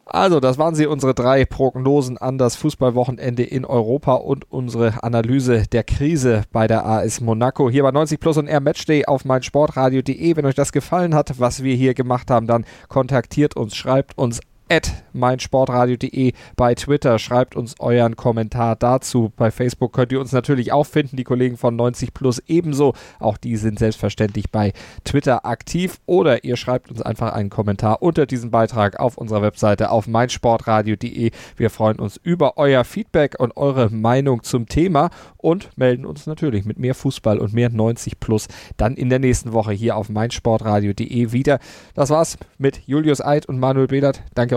Also, 0.10 0.40
das 0.40 0.58
waren 0.58 0.74
sie, 0.74 0.88
unsere 0.88 1.14
drei 1.14 1.44
Prognosen 1.44 2.18
an 2.18 2.38
das 2.38 2.56
Fußballwochenende 2.56 3.44
in 3.44 3.66
Europa 3.66 4.14
und 4.14 4.50
unsere 4.50 5.04
Analyse 5.04 5.64
der 5.70 5.84
Krise 5.84 6.44
bei 6.54 6.66
der 6.68 6.86
AS 6.86 7.20
Monaco. 7.20 7.70
Hier 7.70 7.84
bei 7.84 7.92
90 7.92 8.20
Plus 8.20 8.38
und 8.38 8.48
Air 8.48 8.62
Matchday 8.62 9.06
auf 9.06 9.26
meinsportradio.de. 9.26 10.36
Wenn 10.36 10.46
euch 10.46 10.56
das 10.56 10.72
gefallen 10.72 11.14
hat, 11.14 11.40
was 11.40 11.62
wir 11.62 11.76
hier 11.76 11.94
gemacht 11.94 12.32
haben, 12.32 12.48
dann 12.48 12.66
kontaktiert 12.88 13.58
uns, 13.58 13.76
schreibt 13.76 14.18
uns 14.18 14.40
at 14.70 15.04
meinsportradio.de 15.14 16.34
bei 16.56 16.76
Twitter. 16.76 17.20
Schreibt 17.20 17.56
uns 17.56 17.76
euren 17.80 18.16
Kommentar 18.16 18.76
dazu. 18.76 19.32
Bei 19.36 19.52
Facebook 19.52 19.94
könnt 19.94 20.12
ihr 20.12 20.20
uns 20.20 20.32
natürlich 20.32 20.72
auch 20.72 20.86
finden, 20.86 21.18
die 21.18 21.24
Kollegen 21.24 21.58
von 21.58 21.76
90 21.76 22.14
Plus 22.14 22.42
ebenso. 22.48 22.94
Auch 23.20 23.38
die 23.38 23.58
sind 23.58 23.80
selbstverständlich 23.80 24.52
bei 24.52 24.74
Twitter 25.04 25.46
aktiv. 25.46 26.00
Oder 26.06 26.44
ihr 26.44 26.58
schreibt 26.58 26.92
uns 26.92 27.02
einfach 27.02 27.34
einen 27.34 27.50
Kommentar 27.50 28.02
unter 28.02 28.26
diesem 28.26 28.52
Beitrag 28.52 29.00
auf 29.00 29.18
unserer 29.18 29.42
Webseite 29.42 29.92
auf 29.92 30.08
meinsportradio.de. 30.08 31.32
Wir 31.56 31.70
freuen 31.70 32.00
uns 32.00 32.18
über 32.18 32.58
euer 32.58 32.84
Feedback 32.84 33.40
und 33.40 33.58
eure 33.58 33.90
Meinung 33.90 34.44
zum 34.44 34.68
Thema 34.68 35.10
und 35.38 35.70
melden 35.78 36.06
uns 36.06 36.28
natürlich 36.28 36.66
mit 36.66 36.78
mehr 36.80 36.96
Fußball 36.96 37.40
und 37.40 37.54
mehr 37.54 37.70
90 37.70 38.20
Plus 38.20 38.48
dann 38.78 38.96
in 38.96 39.10
der 39.10 39.20
nächsten 39.20 39.54
Woche 39.54 39.72
hier 39.72 39.96
auf 39.96 40.10
meinsportradio.de 40.10 41.32
wieder. 41.32 41.60
Das 41.94 42.10
war's 42.10 42.38
mit 42.58 42.82
Julius 42.86 43.22
Eid 43.22 43.46
und 43.46 43.60
Manuel 43.60 43.88
Bedert. 43.88 44.24
Danke 44.36 44.57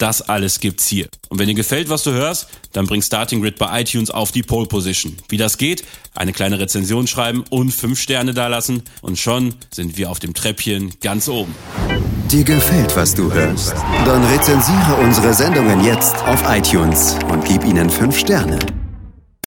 das 0.00 0.22
alles 0.22 0.60
gibt's 0.60 0.86
hier. 0.86 1.08
Und 1.28 1.38
wenn 1.38 1.46
dir 1.46 1.54
gefällt, 1.54 1.88
was 1.88 2.02
du 2.02 2.12
hörst, 2.12 2.48
dann 2.72 2.86
bring 2.86 3.02
Starting 3.02 3.40
Grid 3.40 3.58
bei 3.58 3.80
iTunes 3.80 4.10
auf 4.10 4.32
die 4.32 4.42
Pole 4.42 4.66
Position. 4.66 5.16
Wie 5.28 5.36
das 5.36 5.58
geht? 5.58 5.84
Eine 6.14 6.32
kleine 6.32 6.58
Rezension 6.58 7.06
schreiben 7.06 7.44
und 7.50 7.70
fünf 7.70 8.00
Sterne 8.00 8.34
dalassen 8.34 8.82
und 9.02 9.18
schon 9.18 9.54
sind 9.70 9.96
wir 9.96 10.10
auf 10.10 10.18
dem 10.18 10.34
Treppchen 10.34 10.92
ganz 11.00 11.28
oben. 11.28 11.54
Dir 12.30 12.44
gefällt, 12.44 12.96
was 12.96 13.14
du 13.14 13.32
hörst? 13.32 13.74
Dann 14.04 14.24
rezensiere 14.24 14.94
unsere 15.02 15.34
Sendungen 15.34 15.84
jetzt 15.84 16.16
auf 16.24 16.42
iTunes 16.48 17.16
und 17.28 17.44
gib 17.44 17.64
ihnen 17.64 17.90
fünf 17.90 18.18
Sterne. 18.18 18.79